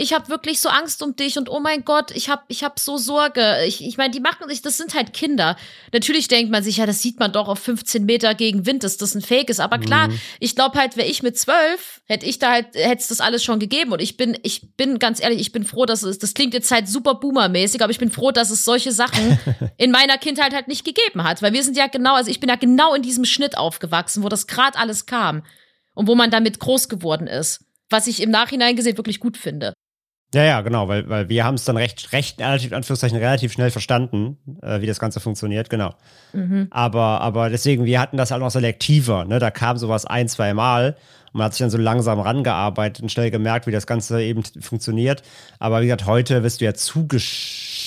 [0.00, 2.78] ich habe wirklich so Angst um dich und oh mein Gott, ich habe ich hab
[2.80, 3.64] so Sorge.
[3.66, 5.56] Ich, ich meine, die machen sich, das sind halt Kinder.
[5.92, 8.96] Natürlich denkt man sich, ja, das sieht man doch auf 15 Meter gegen Wind, dass
[8.96, 9.60] das ein Fake ist.
[9.60, 10.18] Aber klar, Mhm.
[10.40, 13.44] ich glaube halt, wäre ich mit 12, hätte ich da halt, hätte es das alles
[13.44, 13.92] schon gegeben.
[13.92, 16.70] Und ich bin, ich bin ganz ehrlich, ich bin froh, dass es, das klingt jetzt
[16.70, 19.38] halt super boomermäßig, aber ich bin froh, dass es solche Sachen
[19.76, 21.42] in meiner Kindheit halt nicht gegeben hat.
[21.42, 24.30] Weil wir sind ja genau, also ich bin ja genau in diesem Schnitt aufgewachsen, wo
[24.30, 25.42] das gerade alles kam.
[25.92, 27.66] Und wo man damit groß geworden ist.
[27.90, 29.74] Was ich im Nachhinein gesehen wirklich gut finde.
[30.32, 33.72] Ja, ja, genau, weil, weil wir haben es dann recht, recht, relativ, Anführungszeichen, relativ schnell
[33.72, 35.94] verstanden, äh, wie das Ganze funktioniert, genau.
[36.70, 39.40] Aber, aber deswegen, wir hatten das halt noch selektiver, ne?
[39.40, 40.94] Da kam sowas ein, zwei Mal
[41.32, 44.44] und man hat sich dann so langsam rangearbeitet und schnell gemerkt, wie das Ganze eben
[44.60, 45.22] funktioniert.
[45.58, 46.74] Aber wie gesagt, heute wirst du ja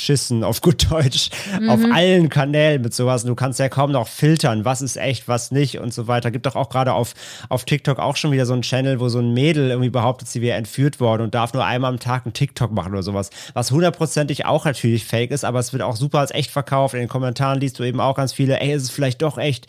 [0.04, 1.30] zugeschissen, auf gut Deutsch,
[1.68, 3.24] auf allen Kanälen mit sowas.
[3.24, 6.32] Und du kannst ja kaum noch filtern, was ist echt, was nicht und so weiter.
[6.32, 7.14] Gibt doch auch gerade auf,
[7.50, 10.42] auf TikTok auch schon wieder so einen Channel, wo so ein Mädel irgendwie behauptet, sie
[10.42, 13.30] wäre entführt worden und darf nur einmal am Tag einen TikTok machen oder sowas.
[13.54, 16.94] Was hundertprozentig auch natürlich fake ist, aber es wird auch super als echt verkauft.
[16.94, 19.68] In den Kommentaren liest du eben auch ganz viele, ey, ist es vielleicht doch echt?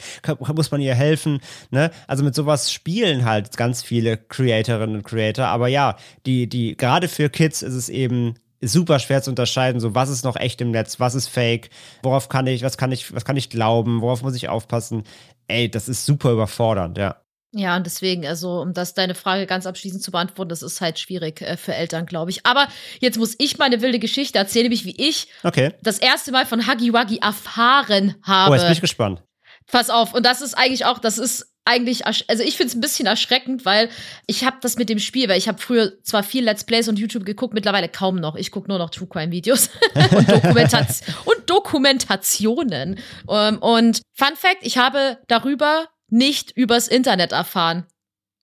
[0.55, 1.41] Muss man ihr helfen?
[1.71, 1.91] Ne?
[2.07, 5.47] Also mit sowas spielen halt ganz viele Creatorinnen und Creator.
[5.47, 9.95] Aber ja, die, die, gerade für Kids ist es eben super schwer zu unterscheiden, so
[9.95, 11.71] was ist noch echt im Netz, was ist fake,
[12.03, 15.05] worauf kann ich, was kann ich, was kann ich glauben, worauf muss ich aufpassen.
[15.49, 17.17] Ey, das ist super überfordernd, ja.
[17.57, 20.99] Ja, und deswegen, also, um das deine Frage ganz abschließend zu beantworten, das ist halt
[20.99, 22.45] schwierig äh, für Eltern, glaube ich.
[22.45, 22.67] Aber
[22.99, 25.73] jetzt muss ich meine wilde Geschichte erzählen, nämlich wie ich Okay.
[25.81, 28.51] das erste Mal von Huggy Wuggy erfahren habe.
[28.51, 29.23] Oh, jetzt bin ich gespannt.
[29.71, 32.81] Pass auf, und das ist eigentlich auch, das ist eigentlich, also ich finde es ein
[32.81, 33.89] bisschen erschreckend, weil
[34.27, 36.99] ich habe das mit dem Spiel, weil ich habe früher zwar viel Let's Plays und
[36.99, 38.37] YouTube geguckt, mittlerweile kaum noch.
[38.37, 40.89] Ich gucke nur noch True Crime Videos und, Dokumentat
[41.25, 43.01] und Dokumentationen.
[43.31, 47.87] Ähm, und Fun Fact, ich habe darüber nicht übers Internet erfahren.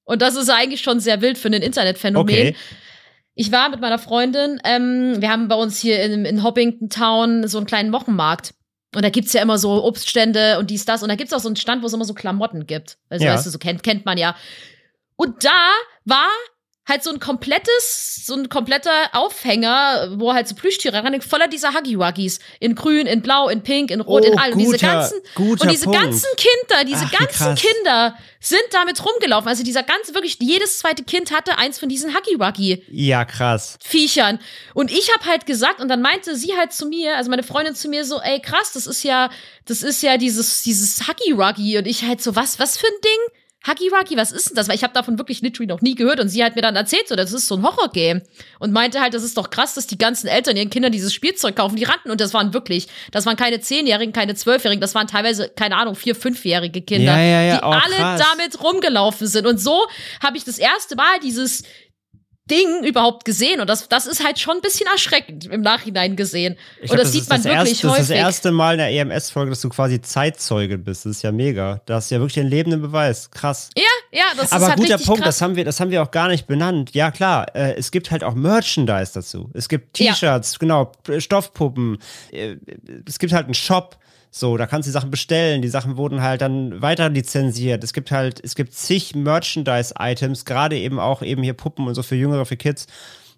[0.04, 2.36] Und das ist eigentlich schon sehr wild für ein Internetphänomen.
[2.36, 2.56] Okay.
[3.36, 7.48] Ich war mit meiner Freundin, ähm, wir haben bei uns hier in, in Hoppington Town
[7.48, 8.54] so einen kleinen Wochenmarkt.
[8.96, 11.02] Und da gibt's ja immer so Obststände und dies, das.
[11.02, 12.98] Und da gibt's auch so einen Stand, wo es immer so Klamotten gibt.
[13.10, 13.34] Also, Ja.
[13.34, 14.36] weißt du, so kennt, kennt man ja.
[15.16, 15.70] Und da
[16.06, 16.28] war
[16.88, 21.74] halt so ein komplettes, so ein kompletter Aufhänger, wo halt so Plüschtiere ran, voller dieser
[21.74, 22.40] Huggy-Wuggys.
[22.60, 24.58] In grün, in blau, in pink, in rot, Oh, in allem.
[24.58, 26.00] diese guter- ganzen, guter und diese Punkt.
[26.02, 27.56] ganzen Kinder, diese Ach, ganzen.
[27.56, 29.48] Kinder sind damit rumgelaufen.
[29.48, 32.84] Also dieser ganze, wirklich, jedes zweite Kind hatte eins von diesen Huggy-Wuggy.
[32.92, 33.78] Ja, krass.
[33.84, 34.40] Viechern.
[34.74, 37.76] Und ich habe halt gesagt, und dann meinte sie halt zu mir, also meine Freundin
[37.76, 39.30] zu mir so, ey krass, das ist ja,
[39.66, 41.78] das ist ja dieses, dieses Huggy Ruggy.
[41.78, 43.38] Und ich halt so, was, was für ein Ding?
[43.66, 44.68] Huggy Ruggy, was ist denn das?
[44.68, 46.20] Weil ich habe davon wirklich literally noch nie gehört.
[46.20, 48.24] Und sie hat mir dann erzählt, so, das ist so ein Horrorgame.
[48.60, 51.56] Und meinte halt, das ist doch krass, dass die ganzen Eltern ihren Kindern dieses Spielzeug
[51.56, 51.76] kaufen.
[51.76, 52.10] Die rannten.
[52.10, 55.96] Und das waren wirklich, das waren keine Zehnjährigen, keine Zwölfjährigen, das waren teilweise, keine Ahnung,
[55.96, 58.22] vier, fünfjährige Kinder, Ja, ja, ja, die oh, alle krass.
[58.34, 59.46] damit rumgelaufen sind.
[59.46, 59.86] Und so
[60.24, 61.64] habe ich das erste Mal dieses
[62.50, 63.62] Ding überhaupt gesehen.
[63.62, 66.58] Und das, das ist halt schon ein bisschen erschreckend im Nachhinein gesehen.
[66.78, 68.08] Ich und glaub, das, sieht man das wirklich erste, Das ist häufig.
[68.08, 71.06] das erste Mal in der EMS-Folge, dass du quasi Zeitzeuge bist.
[71.06, 71.82] Das ist ja mega.
[71.86, 73.30] Da hast du ja wirklich einen lebenden Beweis.
[73.32, 73.70] Krass.
[73.78, 75.36] ja, ja, das Aber ist halt guter Punkt, krass.
[75.38, 76.94] das haben, wir, das haben wir auch gar nicht benannt.
[76.94, 79.50] Ja, klar, äh, es gibt halt auch Merchandise dazu.
[79.54, 80.14] Es gibt Ja.
[80.14, 81.98] T-Shirts, genau, P- Stoffpuppen.
[82.32, 82.58] Äh,
[83.08, 83.98] es gibt halt einen Shop.
[84.34, 85.62] So, da kannst du die Sachen bestellen.
[85.62, 87.84] Die Sachen wurden halt dann weiter lizenziert.
[87.84, 92.04] Es gibt halt, es gibt zig Merchandise-Items, gerade eben auch eben hier Puppen und so
[92.04, 92.88] für Jüngere, für Kids.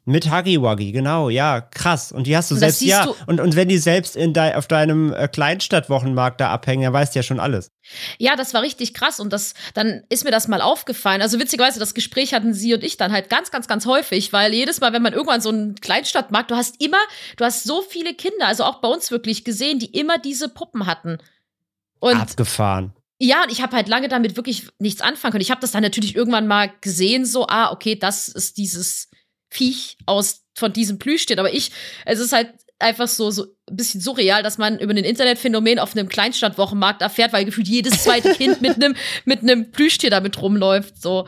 [0.06, 2.12] Mit Huggy Wuggy, genau, ja, krass.
[2.12, 3.06] Und die hast du Und selbst, ja.
[3.06, 6.92] du- Und, und wenn die selbst in dei, auf deinem äh, Kleinstadtwochenmarkt da abhängen, dann
[6.92, 7.72] weißt du ja schon alles.
[8.18, 11.22] Ja, das war richtig krass und das, dann ist mir das mal aufgefallen.
[11.22, 14.54] Also witzigerweise, das Gespräch hatten sie und ich dann halt ganz, ganz, ganz häufig, weil
[14.54, 16.98] jedes Mal, wenn man irgendwann so einen Kleinstadtmarkt, du hast immer,
[17.38, 20.86] du hast so viele Kinder, also auch bei uns wirklich gesehen, die immer diese Puppen
[20.86, 21.18] hatten.
[22.00, 22.92] Und Abgefahren.
[23.20, 25.42] ja, und ich habe halt lange damit wirklich nichts anfangen können.
[25.44, 29.10] Ich habe das dann natürlich irgendwann mal gesehen, so, ah, okay, das ist dieses
[29.54, 31.40] Viech aus von diesem Plüschtier.
[31.40, 31.72] Aber ich,
[32.06, 36.10] es ist halt einfach so, so bisschen surreal, dass man über ein Internetphänomen auf einem
[36.10, 38.96] Kleinstadtwochenmarkt erfährt, weil gefühlt jedes zweite Kind mit einem
[39.26, 41.02] mit einem Plüschtier damit rumläuft.
[41.02, 41.28] So,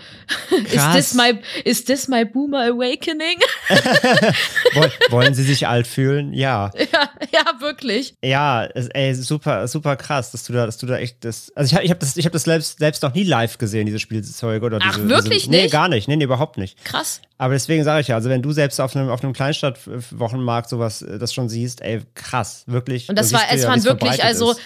[0.51, 0.95] ist Krass.
[0.95, 3.37] this my is this my Boomer Awakening?
[4.73, 6.33] Woll, wollen sie sich alt fühlen?
[6.33, 6.71] Ja.
[6.77, 8.15] ja, ja, wirklich.
[8.23, 11.51] Ja, ey, super, super krass, dass du da, dass du da echt das.
[11.55, 13.85] Also ich, hab- ich habe das, ich habe das selbst, selbst noch nie live gesehen,
[13.85, 15.09] diese Spielzeuge oder Ach, diese.
[15.09, 15.71] wirklich diese, Nee, nicht?
[15.71, 16.07] gar nicht.
[16.07, 16.83] Nee, nee, überhaupt nicht.
[16.83, 17.21] Krass.
[17.37, 21.01] Aber deswegen sage ich ja, also wenn du selbst auf einem, auf einem Kleinstadtwochenmarkt sowas,
[21.01, 22.24] äh, das schon siehst, ey, krass,
[22.67, 23.09] wirklich.
[23.09, 24.61] Und das Dann war, es waren wirklich, also, ist.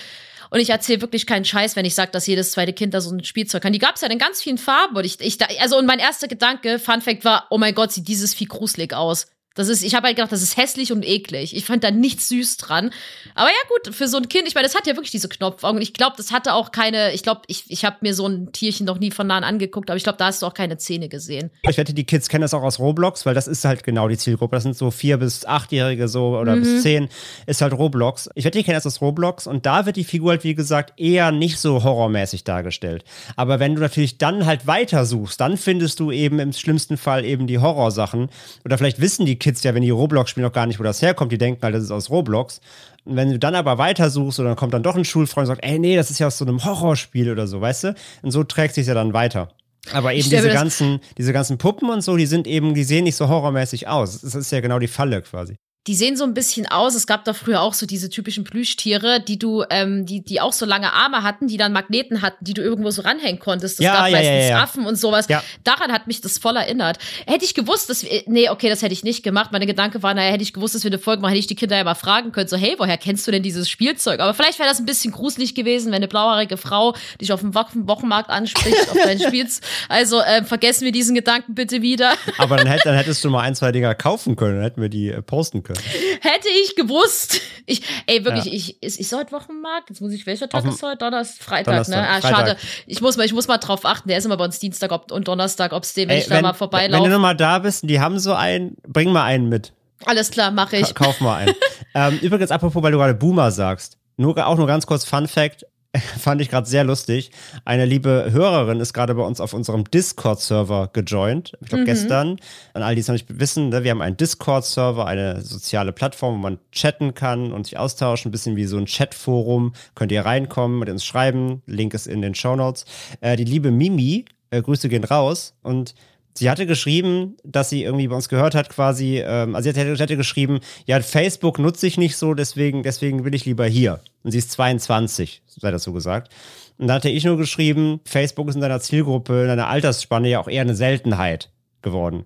[0.49, 3.11] und ich erzähle wirklich keinen Scheiß, wenn ich sage, dass jedes zweite Kind da so
[3.11, 3.73] ein Spielzeug kann.
[3.73, 4.95] Die gab es ja in ganz vielen Farben.
[4.95, 8.07] Und ich, ich, also, und mein erster Gedanke, Fun Fact war, oh mein Gott, sieht
[8.07, 9.27] dieses Vieh gruselig aus.
[9.55, 11.55] Das ist, ich habe halt gedacht, das ist hässlich und eklig.
[11.55, 12.91] Ich fand da nichts süß dran.
[13.35, 15.81] Aber ja, gut, für so ein Kind, ich meine, das hat ja wirklich diese Knopfaugen.
[15.81, 18.85] Ich glaube, das hatte auch keine, ich glaube, ich, ich habe mir so ein Tierchen
[18.85, 21.49] noch nie von nahen angeguckt, aber ich glaube, da hast du auch keine Zähne gesehen.
[21.63, 24.17] Ich wette, die Kids kennen das auch aus Roblox, weil das ist halt genau die
[24.17, 24.55] Zielgruppe.
[24.55, 26.61] Das sind so vier bis achtjährige so oder Mhm.
[26.61, 27.09] bis zehn
[27.45, 28.29] ist halt Roblox.
[28.35, 30.93] Ich wette, die kennen das aus Roblox und da wird die Figur halt, wie gesagt,
[30.97, 33.03] eher nicht so horrormäßig dargestellt.
[33.35, 37.25] Aber wenn du natürlich dann halt weiter suchst, dann findest du eben im schlimmsten Fall
[37.25, 38.29] eben die Horrorsachen.
[38.63, 41.01] Oder vielleicht wissen die Kids ja, wenn die Roblox spielen, noch gar nicht, wo das
[41.01, 41.31] herkommt.
[41.31, 42.61] Die denken halt, das ist aus Roblox.
[43.05, 45.55] Und wenn du dann aber weiter suchst und dann kommt dann doch ein Schulfreund und
[45.55, 47.95] sagt, ey, nee, das ist ja aus so einem Horrorspiel oder so, weißt du?
[48.21, 49.49] Und so trägt sich ja dann weiter.
[49.91, 53.15] Aber eben diese ganzen, diese ganzen Puppen und so, die sind eben, die sehen nicht
[53.15, 54.21] so horrormäßig aus.
[54.21, 55.55] Das ist ja genau die Falle quasi.
[55.89, 56.93] Die sehen so ein bisschen aus.
[56.93, 60.53] Es gab da früher auch so diese typischen Plüschtiere, die du, ähm, die, die auch
[60.53, 63.79] so lange Arme hatten, die dann Magneten hatten, die du irgendwo so ranhängen konntest.
[63.79, 64.61] Das Ja, gab ja, meistens ja.
[64.61, 65.25] Affen und sowas.
[65.63, 66.99] Daran hat mich das voll erinnert.
[67.25, 69.51] Hätte ich gewusst, dass wir, nee, okay, das hätte ich nicht gemacht.
[69.51, 71.55] Meine Gedanke war, naja, hätte ich gewusst, dass wir eine Folge machen, hätte ich die
[71.55, 74.19] Kinder ja mal fragen können, so, hey, woher kennst du denn dieses Spielzeug?
[74.19, 77.55] Aber vielleicht wäre das ein bisschen gruselig gewesen, wenn eine blauhaarige Frau dich auf dem
[77.55, 79.61] Wochen Wochenmarkt anspricht, auf dein Spiels.
[79.87, 82.13] Also, ähm, vergessen wir diesen Gedanken bitte wieder.
[82.37, 84.89] Aber dann, hätt, dann hättest du mal ein, zwei Dinger kaufen können, dann hätten wir
[84.89, 85.78] die äh, posten können.
[86.21, 87.41] Hätte ich gewusst.
[87.65, 88.51] Ich, ey, wirklich, Ja.
[88.53, 89.89] ich, ist, ist heute Wochenmarkt?
[89.89, 90.97] Jetzt muss ich, welcher Tag Auf dem- ist heute?
[90.97, 92.07] Donnerstag, Freitag, Donnerstag, ne?
[92.09, 92.37] Ah, Freitag.
[92.37, 92.57] schade.
[92.87, 94.09] Ich muss mal, ich muss mal drauf achten.
[94.09, 96.27] Der ist immer bei uns Dienstag ob, und Donnerstag, ob es den, wenn Ey, ich
[96.27, 97.09] da mal wenn du vorbeilaufe.
[97.09, 99.73] noch mal da bist, und die haben so einen, bring mal einen mit.
[100.05, 100.93] Alles klar, mache ich.
[100.93, 101.53] Ka kauf mal ein.
[101.95, 105.65] ähm, übrigens, apropos, weil du gerade Boomer sagst, nur, auch nur ganz kurz Fun Fact,
[106.19, 107.31] fand ich gerade sehr lustig.
[107.65, 111.53] Eine liebe Hörerin ist gerade bei uns auf unserem Discord-Server gejoint.
[111.61, 112.37] Ich glaube, gestern.
[112.73, 116.35] An all die es noch nicht wissen, ne, wir haben einen Discord-Server, eine soziale Plattform,
[116.35, 118.29] wo man chatten kann und sich austauschen.
[118.29, 119.73] Ein bisschen wie so ein Chatforum.
[119.95, 121.63] Könnt ihr reinkommen und uns schreiben.
[121.65, 122.85] Link ist in den Show Notes.
[123.21, 125.55] Äh, die liebe Mimi, äh, Grüße gehen raus.
[125.63, 125.95] Und
[126.39, 129.93] Sie hatte geschrieben, dass sie irgendwie bei uns gehört hat, quasi, ähm, also sie hatte,
[129.93, 133.99] sie hatte geschrieben, ja, Facebook nutze ich nicht so, deswegen, deswegen bin ich lieber hier.
[134.23, 136.31] Und sie ist 22, sei das so gesagt.
[136.77, 140.39] Und da hatte ich nur geschrieben, Facebook ist in deiner Zielgruppe, in deiner Altersspanne ja
[140.39, 141.49] auch eher eine Seltenheit
[141.81, 142.23] geworden.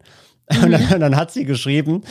[0.62, 2.04] Und, dann, und dann hat sie geschrieben,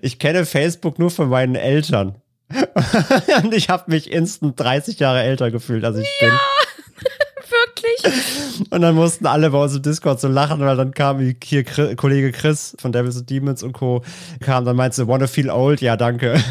[0.00, 2.14] ich kenne Facebook nur von meinen Eltern.
[3.42, 6.30] und ich habe mich instant 30 Jahre älter gefühlt, als ich bin.
[8.02, 8.70] Wirklich?
[8.70, 11.94] Und dann mussten alle bei uns im Discord so lachen, weil dann kam hier Chri-
[11.96, 14.02] Kollege Chris von Devils and Demons und Co.
[14.40, 15.80] kam, dann meinte, wanna feel old?
[15.80, 16.34] Ja, danke.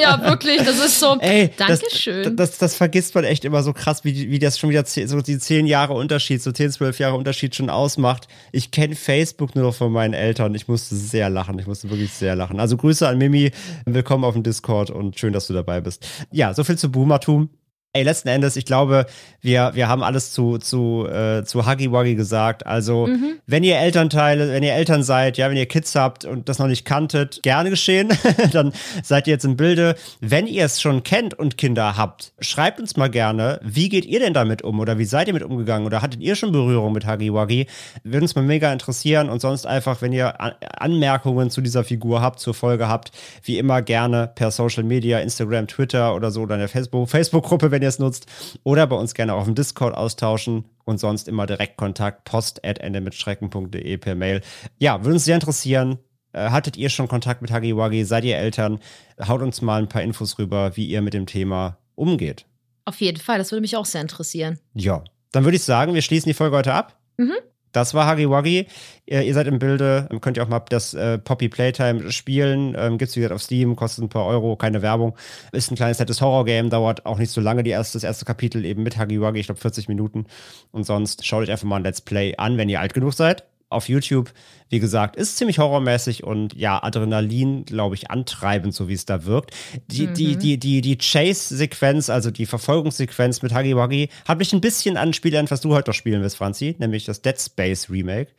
[0.00, 0.58] Ja, wirklich.
[0.58, 1.16] Das ist so.
[1.20, 2.36] Ey, das, Dankeschön.
[2.36, 5.38] das, das vergisst man echt immer so krass, wie, wie das schon wieder so die
[5.38, 8.28] zehn Jahre Unterschied, so 10, 12 Jahre Unterschied schon ausmacht.
[8.52, 10.54] Ich kenne Facebook nur noch von meinen Eltern.
[10.54, 11.58] Ich musste sehr lachen.
[11.58, 12.60] Ich musste wirklich sehr lachen.
[12.60, 13.52] Also Grüße an Mimi.
[13.86, 16.06] Willkommen auf dem Discord und schön, dass du dabei bist.
[16.32, 17.48] Ja, so viel zu Boomertum.
[17.96, 19.06] Ey, letzten Endes, ich glaube,
[19.40, 22.66] wir, wir haben alles zu, zu, äh, zu Huggy Wuggy gesagt.
[22.66, 23.08] Also,
[23.46, 26.66] wenn ihr Elternteile, wenn ihr Eltern seid, ja, wenn ihr Kids habt und das noch
[26.66, 28.08] nicht kanntet, gerne geschehen,
[28.52, 28.72] dann
[29.04, 29.94] seid ihr jetzt im Bilde.
[30.20, 34.18] Wenn ihr es schon kennt und Kinder habt, schreibt uns mal gerne, wie geht ihr
[34.18, 37.06] denn damit um oder wie seid ihr mit umgegangen oder hattet ihr schon Berührung mit
[37.06, 37.68] Huggy Wuggy?
[38.02, 42.20] Würde uns mal mega interessieren und sonst einfach, wenn ihr An Anmerkungen zu dieser Figur
[42.20, 43.12] habt, zur Folge habt,
[43.44, 47.70] wie immer gerne per Social Media, Instagram, Twitter oder so oder in der Facebook- Facebook-Gruppe,
[47.70, 48.26] wenn ihr es nutzt
[48.64, 52.78] oder bei uns gerne auf dem Discord austauschen und sonst immer direkt Kontakt post at
[52.78, 54.40] endemitschrecken.de per Mail.
[54.78, 55.98] Ja, würde uns sehr interessieren.
[56.32, 58.04] Äh, hattet ihr schon Kontakt mit Wuggy?
[58.04, 58.80] Seid ihr Eltern?
[59.26, 62.46] Haut uns mal ein paar Infos rüber, wie ihr mit dem Thema umgeht.
[62.84, 63.38] Auf jeden Fall.
[63.38, 64.58] Das würde mich auch sehr interessieren.
[64.74, 66.98] Ja, dann würde ich sagen, wir schließen die Folge heute ab.
[67.16, 67.34] Mhm.
[67.74, 68.66] Das war Huggy Wuggy.
[69.04, 70.08] Ihr, ihr seid im Bilde.
[70.10, 72.74] Ähm, Könnt ihr auch mal das äh, Poppy Playtime spielen.
[72.78, 75.16] Ähm, Gibt es wie gesagt auf Steam, kostet ein paar Euro, keine Werbung.
[75.52, 77.64] Ist ein kleines nettes Horror-Game, dauert auch nicht so lange.
[77.64, 80.26] Die erste, das erste Kapitel eben mit Wuggy, ich glaube 40 Minuten.
[80.70, 83.44] Und sonst schaut euch einfach mal ein Let's Play an, wenn ihr alt genug seid.
[83.68, 84.32] Auf YouTube,
[84.68, 89.24] wie gesagt, ist ziemlich horrormäßig und ja, Adrenalin, glaube ich, antreibend, so wie es da
[89.24, 89.52] wirkt.
[89.88, 94.60] Die, die, die, die, die Chase-Sequenz, also die Verfolgungssequenz mit Huggy Wuggy, hat mich ein
[94.60, 97.40] bisschen an ein Spiel erinnert, was du heute noch spielen wirst, Franzi, nämlich das Dead
[97.40, 98.30] Space Remake.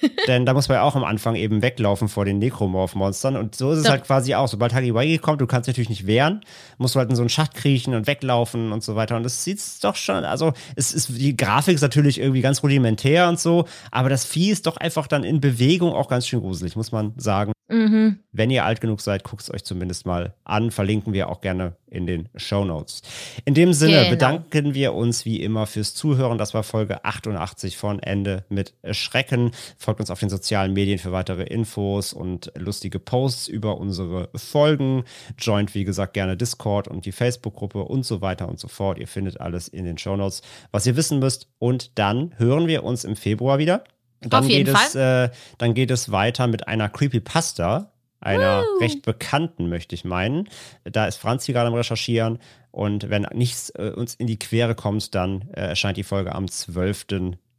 [0.26, 3.36] Denn da muss man ja auch am Anfang eben weglaufen vor den Necromorph-Monstern.
[3.36, 3.90] Und so ist es Ja.
[3.92, 4.48] halt quasi auch.
[4.48, 6.40] Sobald Huggy Wuggy kommt, du kannst natürlich nicht wehren,
[6.78, 9.16] musst du halt in so einen Schacht kriechen und weglaufen und so weiter.
[9.16, 13.28] Und das sieht doch schon, also es ist, die Grafik ist natürlich irgendwie ganz rudimentär
[13.28, 16.76] und so, aber das Vieh ist doch einfach dann in Bewegung auch ganz schön gruselig,
[16.76, 17.52] muss man sagen.
[17.70, 18.18] Mhm.
[18.32, 20.70] Wenn ihr alt genug seid, guckt es euch zumindest mal an.
[20.70, 23.02] Verlinken wir auch gerne in den Show Notes.
[23.44, 24.10] In dem Sinne Genau.
[24.10, 26.38] bedanken wir uns wie immer fürs Zuhören.
[26.38, 29.50] Das war Folge 88 von Ende mit Schrecken.
[29.78, 35.04] Folgt uns auf den sozialen Medien für weitere Infos und lustige Posts über unsere Folgen.
[35.38, 38.98] Joint, wie gesagt, gerne Discord und die Facebook-Gruppe und so weiter und so fort.
[38.98, 41.48] Ihr findet alles in den Show Notes, was ihr wissen müsst.
[41.58, 43.82] Und dann hören wir uns im Februar wieder.
[44.20, 49.02] Dann Auf jeden geht Es, äh, dann geht es weiter mit einer Creepypasta, einer recht
[49.02, 50.48] bekannten, möchte ich meinen.
[50.84, 52.38] Da ist Franzi gerade am Recherchieren
[52.70, 56.48] und wenn nichts äh, uns in die Quere kommt, dann äh, erscheint die Folge am
[56.48, 57.06] 12.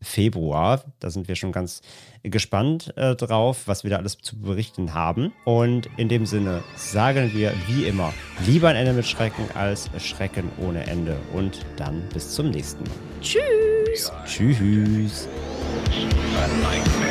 [0.02, 0.84] Februar.
[1.00, 1.82] Da sind wir schon ganz
[2.24, 5.32] gespannt äh, drauf, was wir da alles zu berichten haben.
[5.46, 8.14] Und in dem Sinne sagen wir wie immer,
[8.46, 11.18] lieber ein Ende mit Schrecken als Schrecken ohne Ende.
[11.34, 12.92] Und dann bis zum nächsten Mal.
[13.22, 14.12] Tschüss.
[14.26, 15.28] Tschüss.
[15.74, 17.11] A nightmare